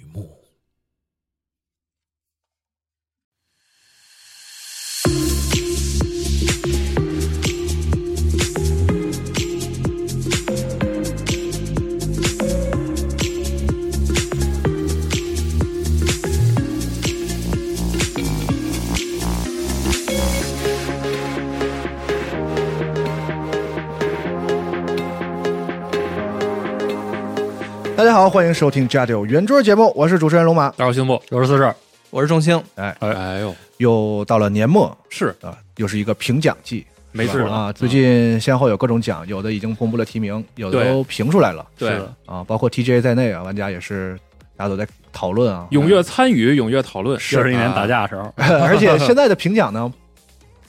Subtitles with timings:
[28.01, 30.71] 大家好，欢迎收听《加九圆桌》节目，我是主持人龙马。
[30.71, 31.21] 大伙行不？
[31.29, 31.71] 九十四是，
[32.09, 32.59] 我是钟青。
[32.73, 33.13] 哎，哎。
[33.13, 34.97] 哎呦，又到了年末。
[35.11, 35.27] 是。
[35.39, 37.39] 啊，又是一个评奖季，没错。
[37.47, 37.71] 啊。
[37.71, 41.63] 最近先后有各种奖，有的已经公布了提名，有的都评出来了。
[41.77, 41.95] 对。
[42.25, 42.43] 啊。
[42.47, 44.17] 包括 TGA 在内啊，玩家也是
[44.57, 45.67] 大家都在讨论啊。
[45.69, 47.13] 踊跃参与，踊跃讨论。
[47.33, 48.33] 又是一年打架的时候，
[48.65, 49.93] 而且现在的评奖呢，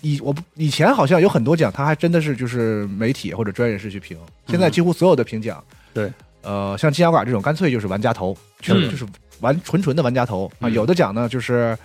[0.02, 5.64] 以我以前好像有很多奖，他还真的是就是媒体或者专业人士去评，现在几乎所有的评奖，
[5.95, 6.12] 对，
[6.42, 9.07] 呃，像金小馆这种，干脆就是玩家投，全嗯就是
[9.41, 10.69] 玩纯纯的玩家投啊。
[10.69, 11.77] 嗯有的奖呢，就是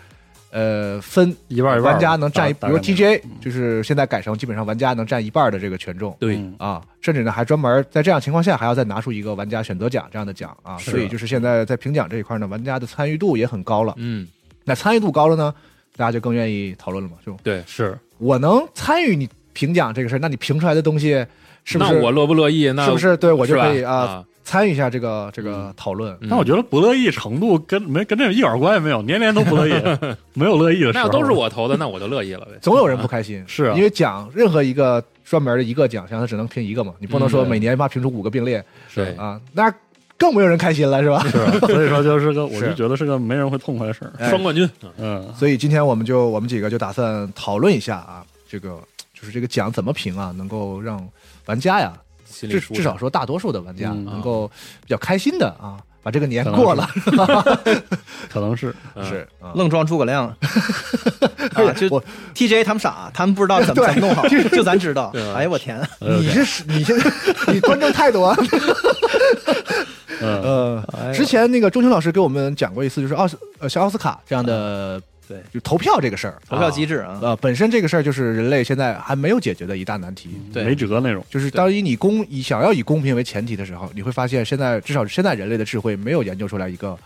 [0.52, 6.16] 呃分一半一半，玩家能占一，比如大大概 TGA 嗯就是现在改成基本上玩家能占一半的这个权重。
[6.20, 13.94] 对，嗯啊，甚至呢还专门在这样情况下还要再拿出一个玩家选择奖这样的奖啊，所以就是现在在评奖这一块呢，玩家的参与度也很高了。
[13.98, 14.28] 嗯，
[14.64, 15.54] 那参与度高了呢，
[15.96, 17.18] 大家就更愿意讨论了嘛。
[17.26, 21.26] 就对，是我能参与你评奖这个事儿，那你评出来的东西
[21.66, 22.72] 是不是那我乐不乐意？
[22.72, 24.26] 那是不是对我就可以啊啊？
[24.48, 26.14] 参与一下这个这个讨论？
[26.22, 29.74] 嗯但我觉得不乐意程度跟没跟这个一点关系没有，年年都不乐意，
[30.34, 30.94] 没有乐意的时候。
[30.94, 32.54] 那要都是我投的，那我就乐意了呗。
[32.62, 39.70] 总有人不开心，是啊因为奖任何一个专门的一个奖项，它只能评一个嘛，你不能说嗯每年把评出五个并列是，啊，那
[40.18, 41.20] 更没有人开心了，是吧？
[41.30, 44.14] 是啊，所以说就是个， 我就觉得是个没人会痛快的事儿。
[44.18, 44.68] 哎双冠军。
[44.98, 48.80] 嗯，所以今天我们就我们几个就打算讨论一下啊，这个
[49.14, 51.06] 就是这个奖怎么评啊，能够让
[51.46, 52.00] 玩家呀，至
[52.42, 54.48] 心里舒坦至少说大多数的玩家嗯能够
[54.82, 56.88] 比较开心的啊，把这个年可能过了，
[58.30, 59.52] 可能是嗯是啊。
[59.56, 60.36] 愣装诸葛亮 啊！
[61.76, 62.04] 就我
[62.36, 65.12] TJ 他们傻，他们不知道怎么对怎么弄好，就咱知道。
[65.36, 67.12] 哎呀我天，你是你现在
[67.52, 68.36] 你观众太多，
[70.22, 80.30] 嗯呃，之前那个钟情老师给我们讲过一次，就是奥斯呃像奥斯卡这样的，对就投票这个事儿，投票机制啊，呃，本身这个事儿就是人类现在还没有解决的一大难题。
[80.54, 81.24] 对没辙那种。
[81.30, 86.98] 就是当以你公以想要以公平为前提的时候，你会发现现在至少现在人类的智慧没有研究出来一个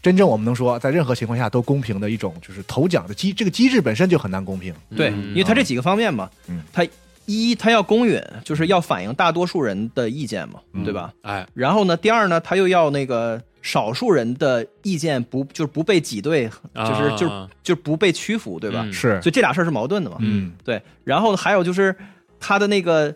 [0.00, 4.72] 真正我们能说在任何情况下都公平的一种就是投奖的机这个机制本身就很难公平。
[4.96, 6.86] 对，嗯因为它这几个方面嘛嗯，它
[7.26, 11.12] 一它要公允，就是要反映大多数人的意见嘛，嗯对吧？
[11.22, 17.28] 哎，然后呢，第二呢，它又要那个少数人的意见不就是不被挤兑，就是就
[17.62, 18.82] 就是不被屈服，对吧？
[18.84, 18.92] 嗯。
[18.92, 19.20] 是。
[19.22, 20.16] 所以这俩事儿是矛盾的嘛。
[20.20, 20.52] 嗯。
[20.64, 21.94] 对，然后还有就是
[22.40, 23.14] 他的那个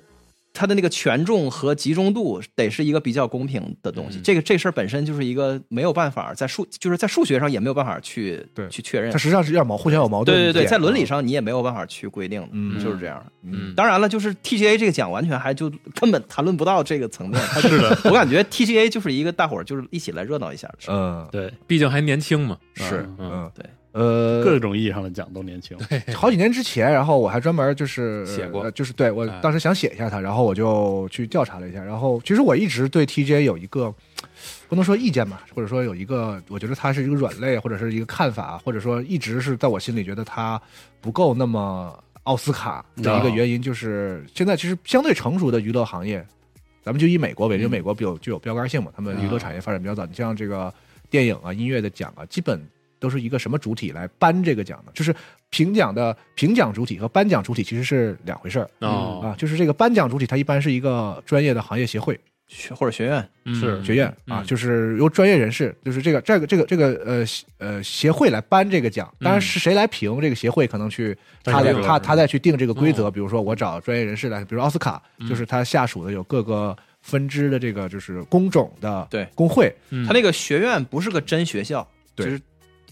[0.52, 4.18] 它的那个权重和集中度得是一个比较公平的东西。
[4.18, 9.18] 嗯这个这事儿本身就是一个没有办法在数就是在数学上也没有办法去对去确认它。
[9.18, 10.36] 实际上是有点矛互相有矛盾。
[10.36, 13.24] 对对对，在伦理啊，上你也没有办法去规定的，嗯就是这样。
[13.42, 17.40] 嗯，当然了，就是 TGA 这个奖完全还就根本谈论不到这个层面。
[17.50, 20.88] 它是的，我感觉 TGA 就是一个大伙儿就是一起来热闹一下的事。
[20.90, 22.56] 嗯对，毕竟还年轻嘛。
[22.74, 25.76] 是嗯嗯对呃各种意义上的奖都年轻。
[26.14, 28.62] 好几年之前，然后我还专门就是写过。
[28.62, 29.40] 呃就是对我哎。
[29.42, 33.94] 当时想写一下他，然后我就去调查了一下，然后其实我一直对 TJ 有一个
[34.68, 40.60] 不能说意见吧，或者说有一个我觉得它是一个软肋，或者是一个看法，或者说一直是在我心里觉得它
[41.00, 46.24] 不够那么奥斯卡的一个原因，就是现在其实相对成熟的娱乐行业，
[46.82, 50.72] 咱们就以美国为例，因为美国比有具有标杆性嘛，他们娱乐产业发展比较早，你像这个
[51.10, 52.64] 电影啊、音乐的奖啊，基本
[53.02, 54.92] 都是一个什么主体来颁这个奖呢？
[54.94, 55.12] 就是
[55.50, 58.70] 评奖的评奖主体和颁奖主体其实是两回事儿。
[58.78, 59.20] 哦。
[59.22, 59.34] 啊。
[59.36, 63.54] 就是这个颁奖主体，它一般是一个专业的行业协会、学或者学院，嗯。
[63.56, 64.46] 是学院啊，嗯。
[64.46, 67.26] 就是由专业人士，就是这个这个这个这个呃
[67.58, 69.12] 呃协会来颁这个奖。
[69.18, 73.06] 当然是谁来评，这个协会可能去他再定在他他再去定这个规则。
[73.06, 79.26] 哦比如说我找专业人士来，比如奥斯卡，就是他下属的有各个分支的这个就是工种的对。
[79.34, 80.06] 工会，嗯。
[80.06, 82.26] 他那个学院不是个真学校，对。
[82.26, 82.40] 就是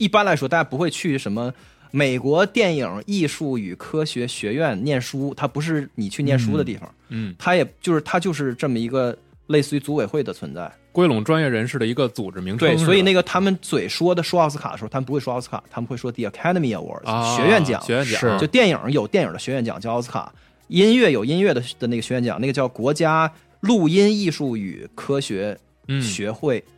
[0.00, 1.52] 一般来说大家不会去什么
[1.90, 9.16] 美国电影艺术与科学学院念书，它不是你去念书的地方，嗯，它也就是它就是这么一个
[9.48, 10.72] 类似于组委会的存在。
[10.92, 20.32] 归拢专业人士的一个组织名称对，所以那个他们嘴说的说奥斯卡的时候，他们不会说奥斯卡，他们会说 The Academy Awards、啊学院奖，学院奖是就电影有电影的学院奖叫奥斯卡，
[20.66, 23.30] 音乐有音乐的的那个学院奖，那个叫国家
[23.60, 25.56] 录音艺术与科学
[25.86, 26.72] 嗯学会，嗯，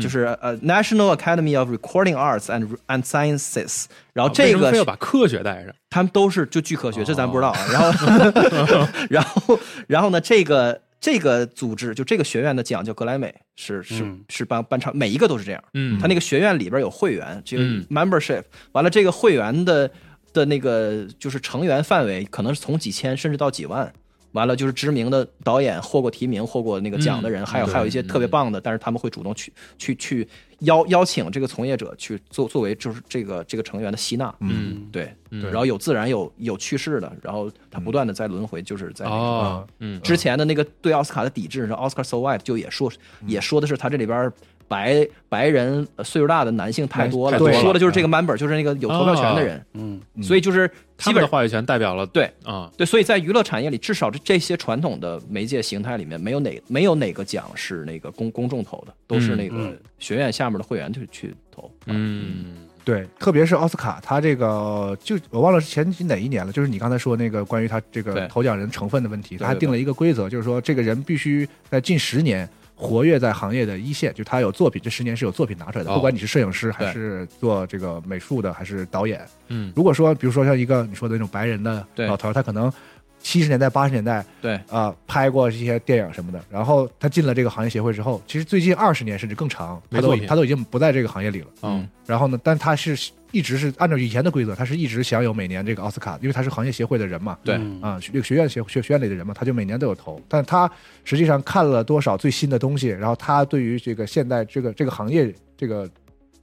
[0.00, 3.84] 就是呃 National Academy of Recording Arts and and Sciences。
[4.12, 7.58] 然后这个非要把科学带上，他们都是就巨科学，这咱不知道啊。
[7.60, 15.62] 哦然后， 然后，然后呢，这个这个组织就这个学院的奖叫格莱美，是是嗯是颁颁唱，每一个都是这样。
[15.74, 18.42] 嗯，他那个学院里边有会员，这个嗯 membership，
[18.72, 19.90] 完了这个会员的
[20.32, 23.92] 的那个就是成员范围可能是从几千甚至到几万。
[24.32, 30.28] 完了就是知名的导演获过提名、获过那个奖的人，嗯还有还有一些特别棒的，但是他们会主动去去去
[30.60, 34.86] 邀邀请这个从业者去作作为就是这个这个成员的吸纳，嗯。
[34.92, 35.42] 对，嗯。
[35.44, 42.90] 然后有自然有有去世的，然后他不断的在轮回，就是在那个哦，嗯，之前的那个对奥斯卡的抵制，奥斯卡 so white 就也说
[43.20, 44.30] 嗯也说的是他这里边
[44.68, 61.70] 白白人呃岁数大的男性太多了，太多了说的就是这个 member 就是那个有投票权的人，嗯，所以就是基本他们的话语权代表了对啊，对，所以在娱乐产业里，至少这这些传统的媒介形态里面，没有哪没有哪个奖是那个公公众投的，都是那个嗯学院下面的会员去去投。
[61.86, 62.66] 嗯。
[62.84, 72.48] 对，特别是奥斯卡，他这个就我忘了是前几哪一年了，就是你刚才说那个关于他这个对投奖人成分的问题，对对他还定了一个规则，就是说这个人必须在近十年
[72.80, 75.96] 活跃在行业的一线，就他有作品，这十年是有作品拿出来的，哦。
[75.96, 79.20] 不管你是摄影师还是做这个美术的还是导演。
[79.48, 79.72] 嗯。
[79.74, 82.06] 如果说比如说像一个你说的那种白人的对。
[82.06, 82.72] 老头，他可能
[83.20, 84.60] 七十年代八十年代对。
[84.70, 91.46] 啊、拍过一些电影什么的，然后他进了这个行业协会之后，其实最近二十年甚至更长，他都他都已经不在这个行业里了。
[91.62, 91.88] 嗯。
[92.06, 100.20] 然后呢，但他是一直是按照以前的规则，他是一直享有每年这个奥斯卡，因为他是行业协会的人嘛，对嗯啊，这个学院学学学院里的人嘛，他就每年都有投。
[100.28, 100.70] 但他
[101.04, 105.82] 实际上看了多少最新的东西，然后他对于这个现代这个这个行业这个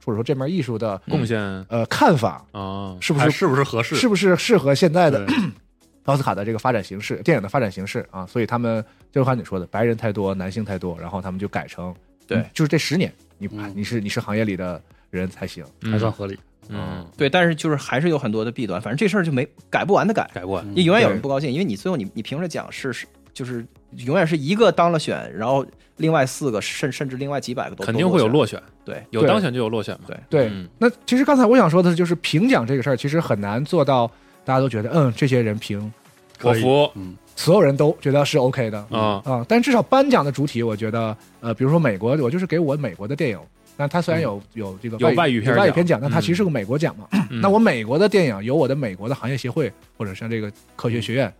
[0.04, 3.96] 或者说这门艺术的贡献呃看法，啊，是不是是不是合适？
[3.96, 5.26] 是不是适合现在的
[6.06, 8.24] 奥斯卡的这个发展形式，电影的发展形式啊？
[8.26, 11.92] 所以他们就像你说的，白人太多，男性太多，然后他们就改成
[12.28, 14.80] 对嗯就是这十年，你嗯你是你是行业里的
[15.10, 15.64] 人才行。
[15.90, 16.38] 还算合理。
[16.68, 17.06] 嗯。
[17.16, 20.64] 对，但是就是还是有很多的弊端，反正这事儿就没改不完的改，改不完。
[20.74, 23.66] 你永远有人不高兴，因为你最后你你凭着奖是是就是
[23.98, 25.64] 永远是一个当了选，然后
[25.96, 28.94] 另外四个甚甚至另外几百个都肯定会有，落选，对。
[28.94, 29.04] 对。
[29.10, 30.18] 有当选就有落选嘛，对。
[30.28, 30.68] 对，嗯。
[30.78, 34.10] 那其实刚才我想说的是，就是评奖这个事儿，其实很难做到
[34.44, 35.92] 大家都觉得，嗯，这些人评，
[36.38, 36.92] 可以我服。
[36.96, 39.44] 嗯，所有人都觉得是 OK 的啊，啊。
[39.48, 43.38] 但至少颁奖的主体，我觉得，呃，比如说美国，我就是给我美国的电影。
[43.76, 47.06] 那它虽然有有这个外语片外语片奖，但它嗯其实是个美国奖嘛。
[47.30, 51.32] 嗯那我美国的电影由我的美国的行业协会或者像这个科学学院、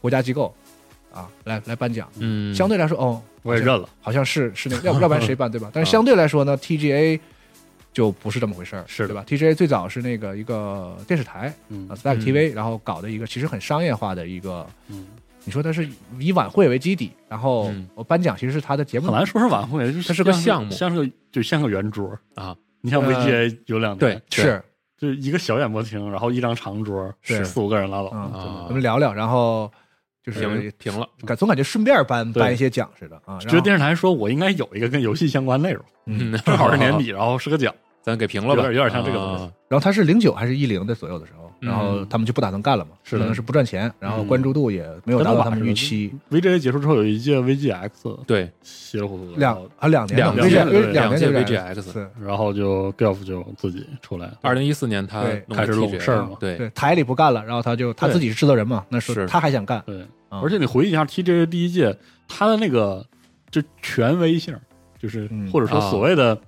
[0.00, 0.54] 国家机构
[1.12, 3.88] 啊来来颁奖，嗯相对来说，哦，我也认了。
[4.00, 5.70] 好像是是那个，要不要不然谁办对吧？
[5.74, 7.18] 但是相对来说呢，TGA
[7.92, 15.06] 就不是这么回事儿，是对吧？TGA 最早是那个一个电视台嗯啊，Spike TV，然后搞的一个其实很商业化的一个，嗯，
[15.44, 22.56] 你说它是以晚会为基底，然后嗯我颁奖其实是他的节目很难说是晚会，就它是个项目像是个就像个圆桌啊。
[22.82, 24.62] 你像呃 VGA 有两对，是
[24.96, 28.10] 就一个小演播厅，然后一张长桌，是四五个人拉拢。
[28.68, 29.70] 我们聊聊，然后
[30.24, 33.38] 就是平平了，感总感觉顺便颁颁一些奖似的啊。
[33.40, 44.26] 觉得电视台说我应该有一个跟游戏相关内容，嗯，正好是年 底，然后是个奖，咱给评了吧，有点有点像这个东西啊然后他是零九还是一零的左右的时候，嗯然后他们就不打算干了嘛，是可能是不赚钱，然后嗯。
[44.26, 61.96] 关注度也没有达到他们预期，VGA 结束之后有一届 VGX，对，稀里糊涂，两啊两年两届两年就两届 VGX 然后就 Golf 就自己出来，二零一四年他开始拢事儿嘛对，台里不干了，然后他就他自己是制作人嘛，那说是他还想干，对，啊而且你回忆一下 TGA 第一届，
[62.28, 63.04] 他的那个
[63.50, 64.56] 就权威性，
[64.98, 66.38] 就是嗯或者说啊所谓的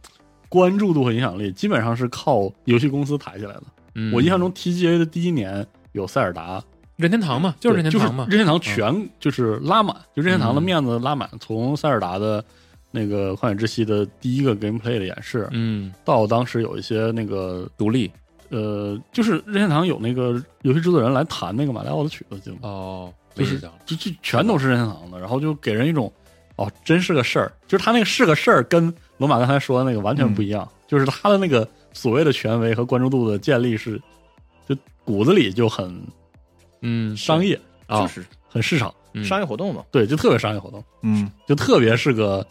[0.48, 3.62] 关注度和影响力，基本上是靠游戏公司抬起来的。
[3.94, 4.12] 嗯。
[4.12, 6.62] 我印象中 TGA 的第一年有塞尔达，
[6.96, 8.26] 任天堂嘛，就是任天堂嘛。
[8.26, 12.44] 对，任天堂全就是拉满，就任天堂的面子拉满，从塞尔达的
[12.90, 18.10] 那个《旷野之息》的第一个 gameplay 的演示，嗯，到当时有一些那个独立。
[18.50, 22.58] 呃，就是任天堂有那个游戏制作人来弹那个马里奥的曲子，记得吗？
[22.64, 26.12] 哦，就是就就全都是任天堂的，然后就给人一种
[26.56, 27.50] 哦，真是个事儿。
[27.66, 30.68] 就是他那个是个事儿，跟罗马刚才说的那个完全不一样。
[30.86, 34.00] 就是他的那个所谓的权威和关注度的建立是，
[34.68, 36.02] 就骨子里就很
[36.80, 38.24] 嗯，商业，啊就，是。
[38.48, 39.24] 很市场，嗯。
[39.24, 39.84] 商业活动嘛。
[39.90, 41.30] 对，就特别商业活动，嗯。
[41.46, 42.46] 就特别是个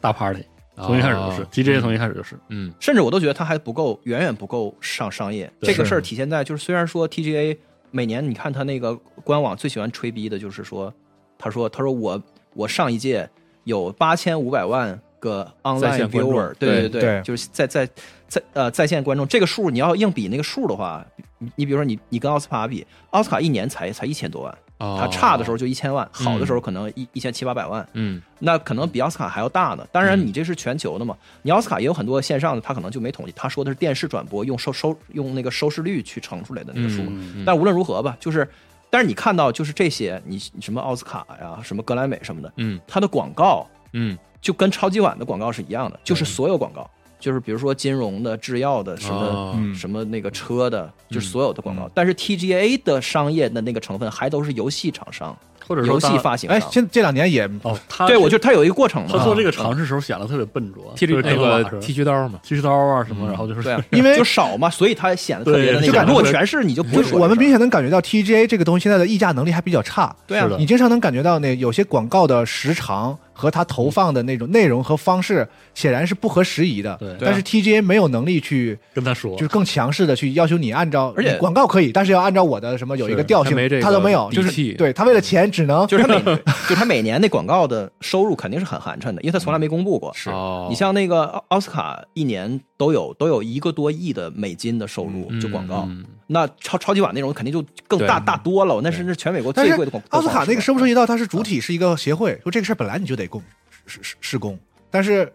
[0.00, 0.44] 大 party。
[0.76, 2.72] 从一开始就是、哦 TGA，从一开始就是，嗯。
[2.78, 5.52] 甚至我都觉得它还不够，远远不够上商业。
[5.60, 7.56] 这个事儿体现在就是，虽然说 TGA
[7.90, 8.94] 每年你看它那个
[9.24, 10.92] 官网最喜欢吹逼的就是说，
[11.36, 12.22] 他说他说我
[12.54, 13.28] 我上一届
[13.64, 17.88] 有八千五百万个 online viewer，对对对对就是在在
[18.28, 21.04] 在呃在线观众这个数你要硬比那个数的话，
[21.38, 27.86] 你你比如说你你跟奥斯卡比，奥斯卡一年才才一千多万，哦它差的时候就一千万，好的时候可能一一千七八百万。
[27.94, 29.84] 嗯那可能比奥斯卡还要大呢。
[29.90, 33.32] 当然，嗯你这是全球的嘛，你奥斯卡也有很多线上的，他可能就没统计。
[33.34, 37.02] 他说的是电视转播用收收用那个收视率去乘出来的那个数。
[37.08, 38.48] 嗯，但无论如何吧，就是，
[38.90, 44.16] 但是你看到就是这些，你你什么奥斯卡呀，什么格莱美什么的，嗯它的广告嗯
[44.48, 46.88] 就跟超级碗的广告是一样的，就是所有广告，
[47.20, 51.82] 就是比如说金融的、制药的、什么、什么那个车的，就是所有的广告。
[51.82, 51.90] 嗯。
[51.92, 55.36] 但是 TGA 的商业的那个成分还都是游戏厂商、
[55.66, 56.58] 或者说当哎，发行哎。
[56.70, 59.08] 现这两年也哦，他对，我觉得它有一个过程嘛。
[59.12, 63.28] 他做这个啊尝试时候显得特别笨拙，剃就是那个剃须刀嘛，剃须刀啊什么，嗯。
[63.28, 65.86] 然后就是对啊， 因为就少嘛，所以他显得特别的那个。
[65.88, 70.16] 就感觉如果全是，你就不会我们明显能感觉到 TGA 这个东西现在的议价能力还比较差。
[70.26, 70.44] 对啊。
[70.44, 76.96] 是的你经常能感觉到那有些广告的时长和他投放的那种内容和方式显然是不合时宜的。
[76.98, 77.16] 对。
[77.20, 79.36] 但是 TGA 没有能力去跟他说。
[79.36, 84.72] 就，是更强势的去要求你按照，而且广告可以，但是要按照我的什么有一个调性他都没有，就是底气。
[84.72, 86.22] 对他为了钱只能就是他每
[86.68, 90.12] 就他每年那广告的收入肯定是很寒碜的，因为他从来没公布过。
[90.14, 90.30] 是。
[90.30, 95.84] 哦，你像那个奥奥斯卡一年都有都有一个多亿的美金的收入，嗯就广告。
[95.88, 100.90] 嗯那超超级碗那种肯定就更大大多了，那是那是全美国最贵的广奥斯卡那个涉不涉及？
[100.90, 103.42] 及到它是主体是一个协会，说这个事儿本来你就得供
[103.86, 104.58] 是是是供，
[104.90, 105.32] 但是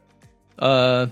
[0.56, 1.10] 呃，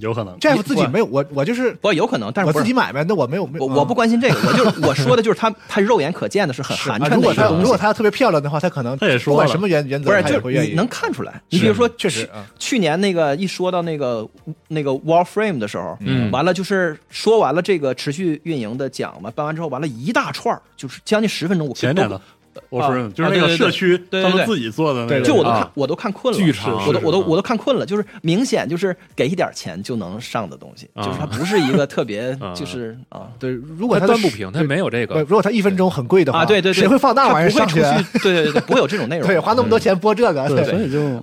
[0.00, 7.56] 有可能 Jeff 自己没有，我我就是不有可能，但是我自己买卖，那我没有没有，我我不关心这个，我就是 我说的就是他他肉眼可见的是很寒碜啊如果的一个东西。
[7.56, 10.66] 他如果他要特别漂亮的话，他可能他也说了不管什么原原则不是，他也会愿意。
[10.66, 11.40] 就是你能看出来。
[11.50, 14.26] 你比如说，确实啊，去年那个一说到那个
[14.68, 22.20] 那个 Warframe 的时候，嗯完了就是说完了这个持续运营的奖嘛，办完之后完了一大串就是将近十分钟，我前年的，
[22.68, 33.28] 我说啊就是那个社区他们自己做的那个，就我都看我都看困了，剧场我都我都我都看困了，就是明显就是给一点钱就能上的东西，啊就是它不是一个特别 啊就是啊。
[33.38, 37.80] 对，如果他他端不平，它没有这，个如果它一分钟很贵的话，啊，对对对，谁会放那玩意儿上去？
[38.20, 39.26] 对对对，不会有这种内容。
[39.26, 41.22] 对，花那么多钱播这个，对，所以就，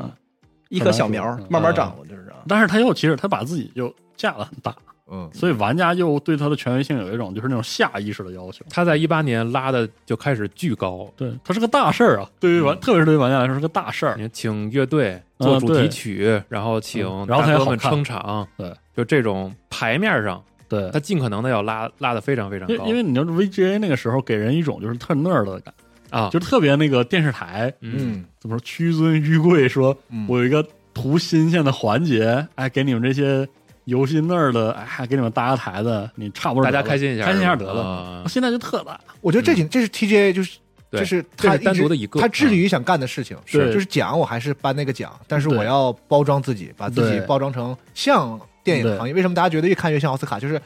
[0.70, 2.38] 一棵小苗慢慢长，我就是啊。
[2.48, 4.76] 但是他又其实他把自己就架了很大，
[5.12, 8.66] 嗯，所以玩家又对他的权威性有一种就是那种下意识的要求。
[8.70, 14.16] 他在一八年拉的就开始巨高，对，它是个大事儿啊，对于玩，特别是对于玩家来说是个大事儿。
[14.18, 14.30] 你。
[14.30, 20.90] 请乐队做主题曲，然后请嗯然后他也大哥们好撑场，对，就这种牌面上，对。
[20.92, 25.74] 他，尽可能的要拉拉的非常非常高，因为你知道 VGA 那个时候给人一种就是特 nerd 的感，
[26.10, 28.26] 啊，就特别那个电视台嗯嗯。
[28.40, 30.26] 怎么说屈尊于贵，说嗯。
[30.28, 33.48] 我有一个图新鲜的环节，哎，给你们这些
[33.86, 37.82] 游戏 nerd 的，哎，还给你们搭个台子，你差不多大家开心一下，开心一下得了。
[37.82, 38.24] 啊。
[38.28, 40.58] 现在就特大，我觉得这几这是 TGA 就是
[40.90, 43.74] 对这是他一直单独的一个他致力于想干的事情，是。
[43.74, 49.14] 就是奖我还是颁那个奖，但是我要包装自己，把自己包装成像电影行业。
[49.14, 50.40] 为什么大家觉得越看越像奥斯卡？
[50.40, 50.62] 就是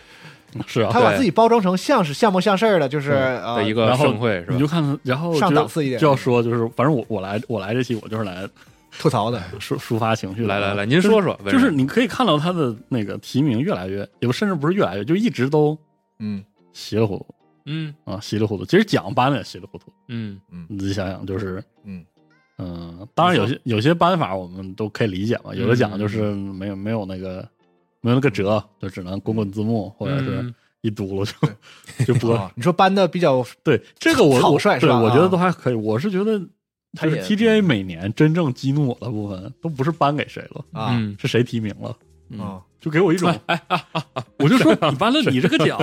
[0.66, 0.90] 是啊。
[0.92, 4.54] 他，把自己包装成像是像模像式儿的，就是呃一个然后盛会是吧？
[4.54, 8.48] 你就看，然后上档次一点就要说，就是反正我我来我来这期我就是来
[9.00, 9.42] 吐槽的。
[9.60, 10.42] 抒抒发情绪。
[10.42, 10.48] 的。
[10.48, 15.78] 来来来，您说说，就是，就是你可以看到他的那个提名越来越，也不甚至不是越来越，就一直都
[16.20, 16.44] 嗯。
[16.74, 17.36] 稀里糊涂。
[17.66, 17.94] 嗯。
[18.06, 18.66] 啊，稀里糊涂。
[18.66, 20.40] 其实奖颁的也稀里糊涂，嗯。
[20.52, 20.66] 嗯。
[20.70, 22.06] 你自己想想，就是嗯。
[22.60, 26.56] 嗯、当然有些有些颁法我们都可以理解嘛，有的奖就是嗯。
[26.56, 27.48] 没有没有那个
[28.02, 31.32] 没有那个辙，就只能滚滚字幕或者是嗯一嘟噜
[31.98, 32.36] 就就播。
[32.36, 34.96] 啊你说颁的比较对这个我草我对率是吧？
[34.96, 35.74] 啊我觉得都还可以。
[35.76, 36.50] 我是觉得就是
[36.94, 40.90] 他也 TGA 每年真正激怒我的部分都不是颁给谁了，啊。
[40.92, 41.16] 嗯。
[41.20, 41.96] 是谁提名了。
[42.44, 42.62] 啊。
[42.80, 43.60] 就给我一种，哎，
[44.38, 45.78] 我就说你颁了你这个奖，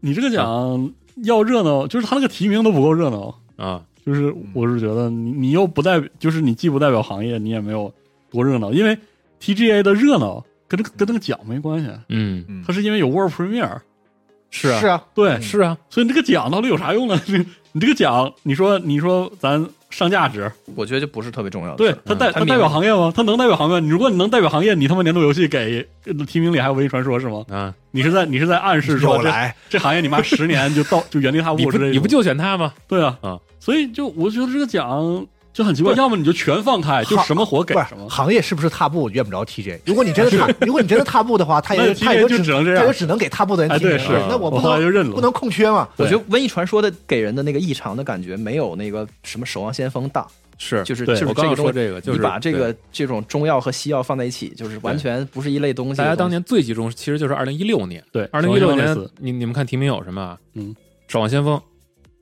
[0.00, 7.92] 你这个奖要热闹， 就是他那个提名都不够热闹，啊，就是我是觉得你你又不代表，就是你既不代表行业，你也没有
[8.30, 8.98] 多热闹，因为
[9.38, 12.42] TGA 的热闹跟这个跟那个奖没关系，嗯。
[12.48, 12.64] 嗯。
[12.66, 13.80] 它是因为有 World Premiere，
[14.56, 17.20] 是啊是啊，对，是啊，所以你这个奖到底有啥用呢？
[17.26, 21.76] 你你这个奖，你说你说咱上价值，我觉得就不是特别重要的。
[21.76, 23.12] 对它代它代表行业吗？
[23.14, 23.80] 它能代表行业？
[23.80, 25.84] 你如果你能代表行业，你他妈年度游戏给
[26.28, 27.44] 提名里还有《文艺传说》是吗？
[27.50, 31.90] 啊，你是在你是在暗示说这来，这行业你妈十年就到就原地踏你步之类的？
[31.90, 32.72] 不你不就选他吗？
[32.86, 33.36] 对啊啊！
[33.58, 38.08] 所以就我觉得这个奖就很奇怪，要么你就全放开，就什么活给不是什么。
[38.08, 39.78] 行业是不是踏步怨不着 TJ。
[39.86, 45.88] 如果你真的踏，如果你真的踏步的话， 他也他也就只能这样他也只能给踏步的人哎，提名对，是，了那我不能就能认了，不能空缺嘛？
[45.96, 50.26] 我觉得《瘟疫传说》的给人的那个异常的感觉，没有那个什么《守望先锋》大，
[50.58, 55.98] 是就是对就是我刚要这个东西说这个，就是你把这个这种中药和西药放在一起，就是完全不是一类东西。
[55.98, 58.02] 大家当年最集中，其实就是二零一六年。
[58.10, 60.38] 对，二零一六年你你们看提名有什么啊？
[60.54, 60.74] 嗯，
[61.06, 61.60] 守望先锋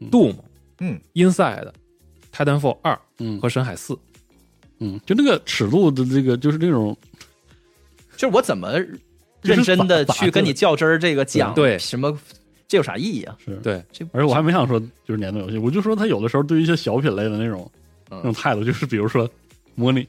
[0.01, 0.35] 嗯、Doom、
[0.81, 1.69] 嗯 Inside、
[2.35, 3.41] Titanfall 二嗯。
[3.41, 3.97] 和深海四。
[4.79, 6.97] 嗯，就那个尺度的这个就是那种
[8.17, 8.73] 就是我怎么
[9.41, 11.79] 认真的去跟你较真儿这个讲，对。
[11.79, 12.17] 什么
[12.67, 13.37] 这有啥意义啊？
[13.45, 13.55] 是。
[13.63, 17.71] 对，这而且我还没想说就是年度游戏，我就说他有的时候对于一些小品类的那种
[18.11, 18.19] 嗯。
[18.19, 19.29] 那种态度，就是比如说
[19.75, 20.07] 模拟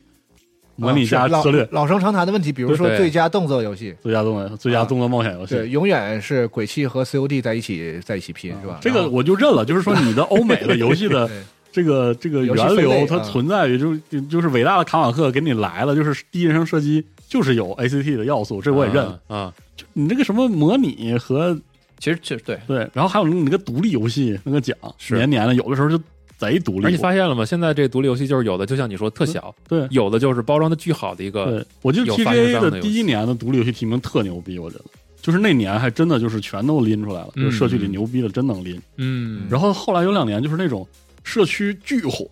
[0.75, 5.53] 模拟加策略、老生常谈的问题，比如说最佳动作游戏，最佳动作、最佳动作冒险游戏。
[5.53, 8.79] 对，永远是鬼泣和 COD 在一起在一起拼，是吧？
[8.81, 19.05] 这个我就认了，就是说你的欧美的游戏的 对这个这个源流，它存在于就就就是伟大的卡马克给你来了，就是第一人称射击就是有 ACT 的要素，这我也认。
[19.27, 19.51] 啊
[19.93, 21.59] 你这个什么模拟和
[21.97, 24.77] 其实确实对对，然后还有你那个独立游戏那个奖，
[25.09, 25.99] 年年的，有的时候就
[26.37, 26.85] 贼独立。
[26.85, 27.43] 而且发现了吗？
[27.43, 34.83] 现在这独立游戏就是有的，就像你说特小，对有的就是包装的巨好的一个，对，我记得 TGA 的第一年的独立游戏提名特牛逼，我觉得
[35.21, 38.79] 就是那年还真的就是全都拎出来了，嗯就是社区里牛逼的真能拎。
[38.97, 40.87] 嗯，然后后来有两年就是那种
[41.23, 42.29] 社区巨火，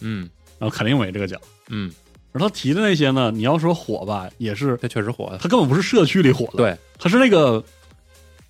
[0.00, 0.28] 嗯。
[0.58, 1.38] 然后肯定没这个奖。
[1.68, 1.92] 嗯，
[2.32, 6.76] 然后他提的那些呢，你要说火吧，也是他确实火，他根本不是社区里火的，对。
[6.98, 7.62] 他是那个，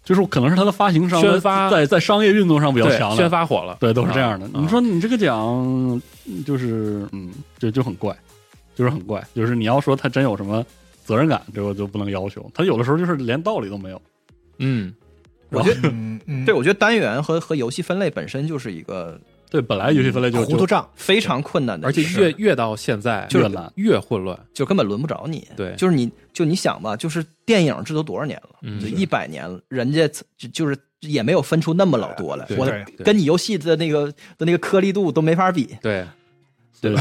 [0.05, 4.47] 就是可能是他的发行商宣发在在商业运动上比较强的，宣发火了，对，都是这样的。
[4.47, 5.37] 啊你说你这个奖，
[6.27, 8.17] 嗯就是嗯，就就很怪，
[8.77, 10.65] 就是很怪，就是你要说他真有什么
[11.05, 12.49] 责任感，这个就不能要求。
[12.55, 14.01] 他有的时候就是连道理都没有。
[14.59, 14.95] 嗯，
[15.51, 19.21] 我觉得嗯嗯，对，我觉得单元和和游戏分类本身就是一个
[19.57, 25.49] 对，本来游戏分类就就糊涂账，非常困难的而且越越到现在越懒越混乱，就根本轮不着你。
[25.57, 25.75] 对。
[25.77, 32.71] 就是你就你想吧，就是电影这都多少年了，嗯就一百年了，人家就就是也没有分出那么老多来，我
[33.03, 35.75] 跟你游戏的那个的那个颗粒度都没法比。
[35.81, 36.05] 对，
[36.83, 37.01] 对对，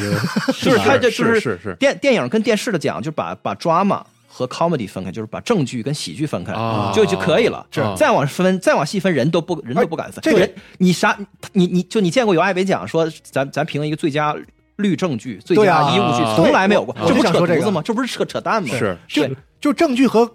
[0.64, 1.76] 就是他这就是是是。
[1.78, 4.02] 电电影跟电视的讲，就把把 drama
[4.38, 7.66] 和 comedy 分开，就是把正剧跟喜剧分开，啊就就可以了。
[7.72, 10.20] 是再往分，再往细分，人都不人都不敢分。
[10.22, 11.18] 这个人你啥
[11.54, 14.36] 你你就你见过有艾维讲说咱咱评一个最佳
[14.76, 17.82] 律政剧、最佳医务剧，啊从来没有过，对这不想说这个扯犊子吗？
[17.82, 18.78] 这不是扯扯淡吗？
[18.78, 20.30] 是就对就证据和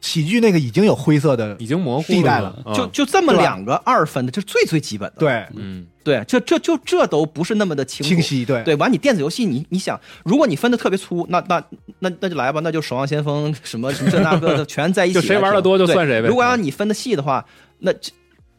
[0.00, 5.16] 喜剧那个已经有灰色的已经模糊地带了就就这么两个二分的，这是最最基本的。
[5.20, 11.64] 对嗯对，这这就这都不是那么的清楚清晰，对对，完你电子游戏你你想，如果你分的特别粗，那那
[12.00, 17.44] 那那就来吧，那就守望先锋什么什么这那个的 全在一起，就谁玩的多就算谁呗如果要你分的细的话，
[17.78, 18.12] 那这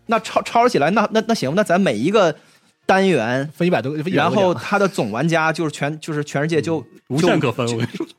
[0.08, 2.36] 那抄抄起来，那那那行，那咱每一个
[2.86, 7.68] 单元，分一百多个，分100然后多个奖它的总玩家就是全就是全世界就无限可分。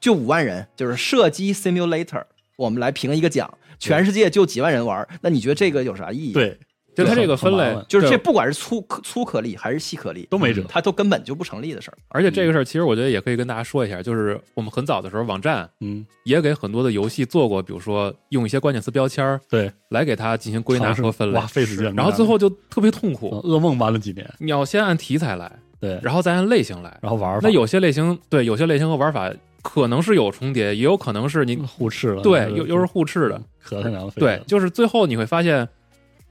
[0.01, 2.23] 就五万人，就是射击 simulator，
[2.57, 6.59] 我们来评一个奖，全世界就几万人玩，那你觉得这个有啥意义？，对，
[6.97, 10.65] 就它这个分类就是这不管是粗粗颗粒还是细颗粒，都没辙。
[10.69, 11.99] 它都根本就不成立的事儿。
[12.09, 21.95] 而且这个事儿，其实我觉得也可以跟大家说一下，就是我们很早的时候，网站嗯，也给很多的游戏做过，比如说用一些关键词标签儿对，来给它进行归纳和分类哇，，费时间。
[21.95, 23.31] 然后最后就特别痛嗯苦。
[23.45, 26.99] 噩梦玩了几年，你要先按题材来，对，然后再按类型来。
[27.03, 29.31] 然后玩那有些类型，对有些类型和玩法
[29.63, 35.69] 可能是有重叠，也有可能是你互斥了，对又又是互斥的，可他娘的费劲，对就是最后你会发现，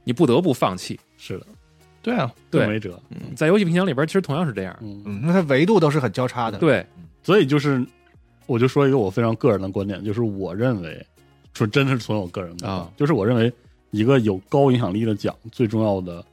[0.06, 0.98] 你不得不放弃。
[1.18, 1.46] 是的，
[2.02, 2.98] 对啊，对没辙。
[3.36, 4.78] 在游戏评奖里边，其实同样是这样。
[4.82, 6.86] 嗯，嗯，那它维度都是很交叉的，对，
[7.24, 7.86] 所以就是，
[8.46, 11.06] 我就说一个我非常个人的观点，就是我认为，
[11.54, 12.92] 说真的是纯我个人的观点啊。
[12.96, 13.52] 就是我认为
[13.92, 16.24] 一个有高影响力的奖最重要的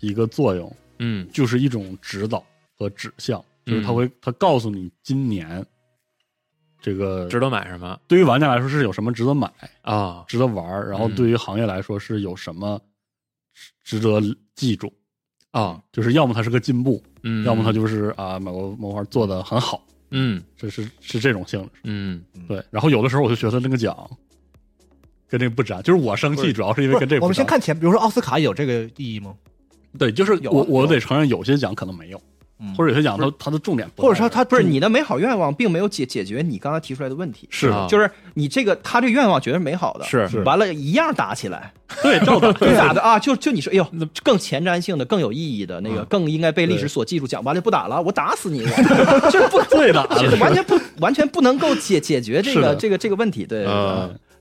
[0.00, 1.28] 一个作用，嗯。
[1.32, 2.44] 就是一种指导
[2.78, 3.94] 和指向，就是它嗯。
[3.96, 5.64] 会它告诉你今年
[6.80, 7.98] 这个值得买什么。
[8.06, 10.24] 对于玩家来说是有什么值得买、啊？
[10.28, 11.14] 值得玩儿，然后嗯。
[11.16, 12.80] 对于行业来说是有什么
[13.82, 14.20] 值得
[14.54, 14.92] 记住。
[15.52, 21.70] 啊，就是要么它是个进步，嗯，要么它就是啊某个某块做的很好，嗯这是是这种性质。
[21.84, 23.94] 嗯对，然后有的时候我就觉得那个奖
[25.28, 27.20] 跟这个不沾，就是我生气主要是因为跟这个。
[27.20, 29.34] 我们先看前，比如说奥斯卡有这个意义吗？
[29.98, 32.22] 对，就是我我得承认有些奖可能没有，嗯
[32.76, 37.46] 或者有些奖它它的重点或者说他不是你的美好愿望，并没有解解决你刚才提出来的问题。
[37.50, 37.68] 是。
[37.68, 37.86] 啊。
[37.88, 40.28] 就是你这个他这个愿望觉得是美好的，是。
[40.28, 40.40] 是。
[40.42, 41.72] 完了，一样打起来，
[42.02, 42.92] 对照打对打。
[42.92, 43.86] 的啊，就就你说，哎呦，
[44.22, 46.06] 更前瞻性的、更有意义的那个，嗯。
[46.08, 49.30] 更应该被历史所记住，讲完了不打了，我打死你，我。
[49.30, 50.02] 这 不对的
[50.40, 53.66] 完全不完全不能够解解决这个这个这个问题，对。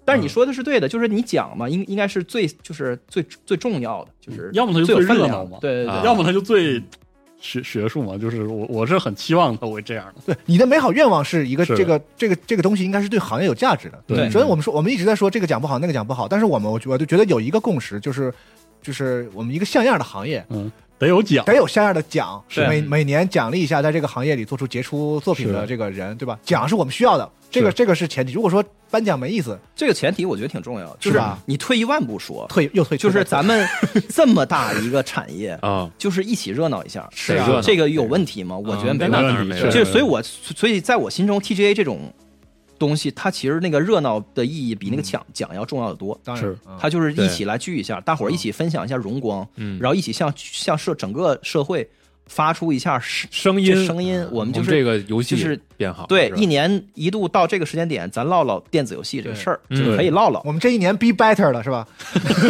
[0.04, 5.94] 但是你说的是对的，就是你讲嘛，应应该是最就是最最重要的，就是要么他就最有分量的热闹嘛，对对对。
[5.94, 6.02] 啊。
[6.04, 6.82] 要么他就最
[7.42, 14.02] 学 学术嘛，就是我我是很期望他会这样的，对你的美好愿望是一个这个这个这个东西应该是对行业有价值的。
[14.08, 14.30] 对。
[14.30, 18.34] 所以我们说我们一直在说这个讲不好那个讲不好，但是我们我我就觉得有一个共识，就是
[18.82, 26.40] 就是我们一个像样的行业嗯，得有奖，得有像样的奖，是每每年奖励一下在这个行业里做出杰出作品的这个人，对吧？
[26.44, 28.34] 奖是我们需要的，这个这个是前提。
[28.34, 33.68] 如果说颁奖没意思，这个前提我觉得挺重要，就是你退一万步说，退又退，就是咱们
[34.10, 37.60] 这么大一个产业，啊，就是一起热闹一下，是啊。
[37.62, 38.58] 这个有问题吗？
[38.58, 39.62] 我觉得没问题。
[39.66, 42.12] 就是所以我所以在我心中，TGA 这种
[42.80, 46.20] 东西，它其实那个热闹的意义比那个奖奖要重要的多。
[46.24, 46.58] 当然是。
[46.66, 46.78] 嗯。
[46.80, 49.80] 它就是一起来聚一下，大伙儿一起分享一下荣光，嗯。
[49.80, 51.88] 然后一起向向社整个社会
[52.28, 53.86] 发出一下声声音。
[53.86, 61.88] 声音，我们就是这个游戏就是变好，对一年一度到这个时间点，咱唠唠电子游戏这个事儿，就可以唠唠，我们这一年 be better 了，是吧？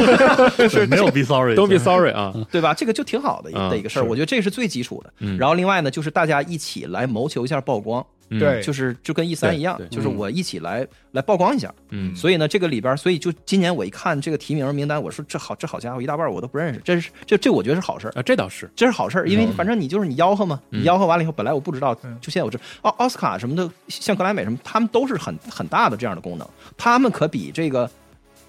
[0.69, 2.73] 是没有 be sorry，Don't be sorry 啊，对吧？
[2.73, 4.09] 这个就挺好的的一个事儿，是。
[4.09, 5.13] 我觉得这是最基础的。
[5.19, 5.37] 嗯。
[5.37, 8.05] 然后另外呢，就是大家一起来谋求一下曝光，嗯
[8.39, 8.61] 对。
[8.61, 11.73] 就是就跟 E 三一样，就是我一起来来曝光一下。
[11.89, 18.07] 嗯，所以呢，这个里边，所以就今年我一看这个提名名单，我说这好这好家伙，一大半我都不认识，这是这这我觉得是好事。
[18.15, 20.81] 啊，这倒是，这是好事，因为反正你就是你吆喝嘛，嗯。
[20.81, 27.89] 你吆喝完了以后，本来我不知道嗯，就现在我知，奥奥斯卡什么的，像格莱美什么，他们都是很很大的这样的功能，他们可比这个，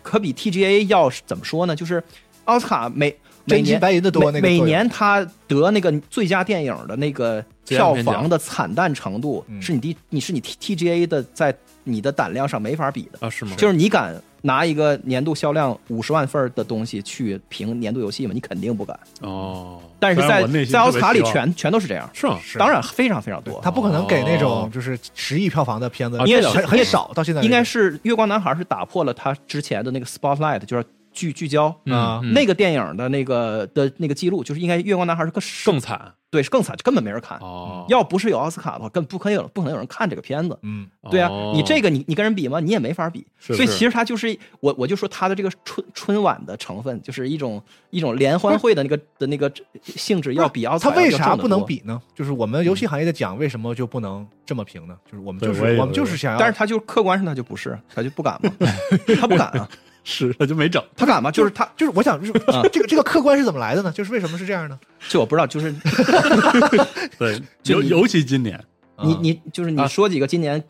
[0.02, 1.74] 可比 TGA 要怎么说呢？
[1.74, 2.02] 就是
[2.44, 3.16] 奥斯卡每每
[3.46, 13.26] 真金年白银的多那个每每年他得那个最佳电影的那个票房的惨淡程度，嗯是你第你是你 T TGA 的在你的胆量上没法比的。
[13.26, 13.54] 啊，是吗？
[13.56, 18.32] 就是你敢拿一个年度销量五十万份儿的东西去评年度游戏吗？
[18.34, 18.98] 你肯定不敢。
[19.20, 22.38] 哦，但是在在奥斯卡里全全都是这样，是吗？
[22.44, 23.60] 是当然非常非常多。
[23.62, 31.66] 他不可能给那哦种就是十亿票房的片子，啊你也很是你也很少，到现在应该是《月光男孩》是打破了他之前的那个 spotlight，就是聚聚焦。
[31.86, 37.36] 啊嗯那个电影的那个的那个记录，就是应该《月光男孩》是个更惨对是更惨，根本没人看。
[37.40, 40.58] 哦，要不是有奥斯卡的话，根本不可能有不可能有人看这个片子。
[40.62, 42.58] 嗯，对啊，哦你这个你你跟人比吗？
[42.58, 43.26] 你也没法比。
[43.38, 51.62] 是所以其实他就是我我就说他的这个春春晚的成分，就是一种一种联欢会的那个的那个性质，要比奥斯卡他为啥不能？
[51.66, 52.00] 比呢？
[52.14, 54.96] 就是我们游戏行业的奖为什么就不能这么评呢？
[55.04, 58.50] 就是我们就是我我们就是想要，但是他就客观上他就不是，他就不敢嘛，
[59.20, 59.68] 他不敢啊，
[60.04, 61.30] 是他 就没整，他敢吗？
[61.30, 63.92] 就是他，就是我想就是啊这个这个客观是怎么来的呢？
[63.92, 64.78] 就是为什么是这样呢？
[65.08, 65.72] 这我不知道，就是
[67.18, 68.58] 对， 就你尤尤其今年，
[69.02, 70.62] 你啊你就是你啊说几个今年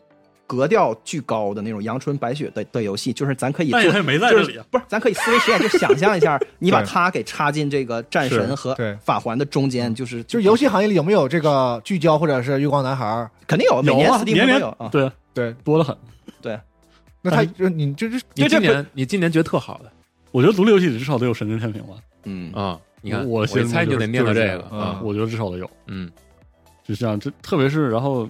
[0.45, 13.27] 格调巨高的那种阳春白雪的的游戏，就是咱可以做但也他也没在就是这里啊，不是，咱可以思维实验，就想象一下，你把对它给插进这个战神和法环的中间，就是就是游戏行业里有没有这个聚焦或者是月光男孩？
[13.47, 15.95] 肯定有，每年有啊，Steam 年年都有啊，对对，多得很。
[17.23, 19.91] 对，那他就你就是你这这今年你今年觉得特好的
[20.31, 21.93] 我觉得独立游戏里至少得有神之天平吧，
[22.25, 22.79] 嗯啊？
[23.01, 25.69] 你看，我我一猜就得念到这个嗯啊，我觉得至少得有。
[25.87, 26.09] 嗯
[26.85, 28.29] 就像这，特别是然后，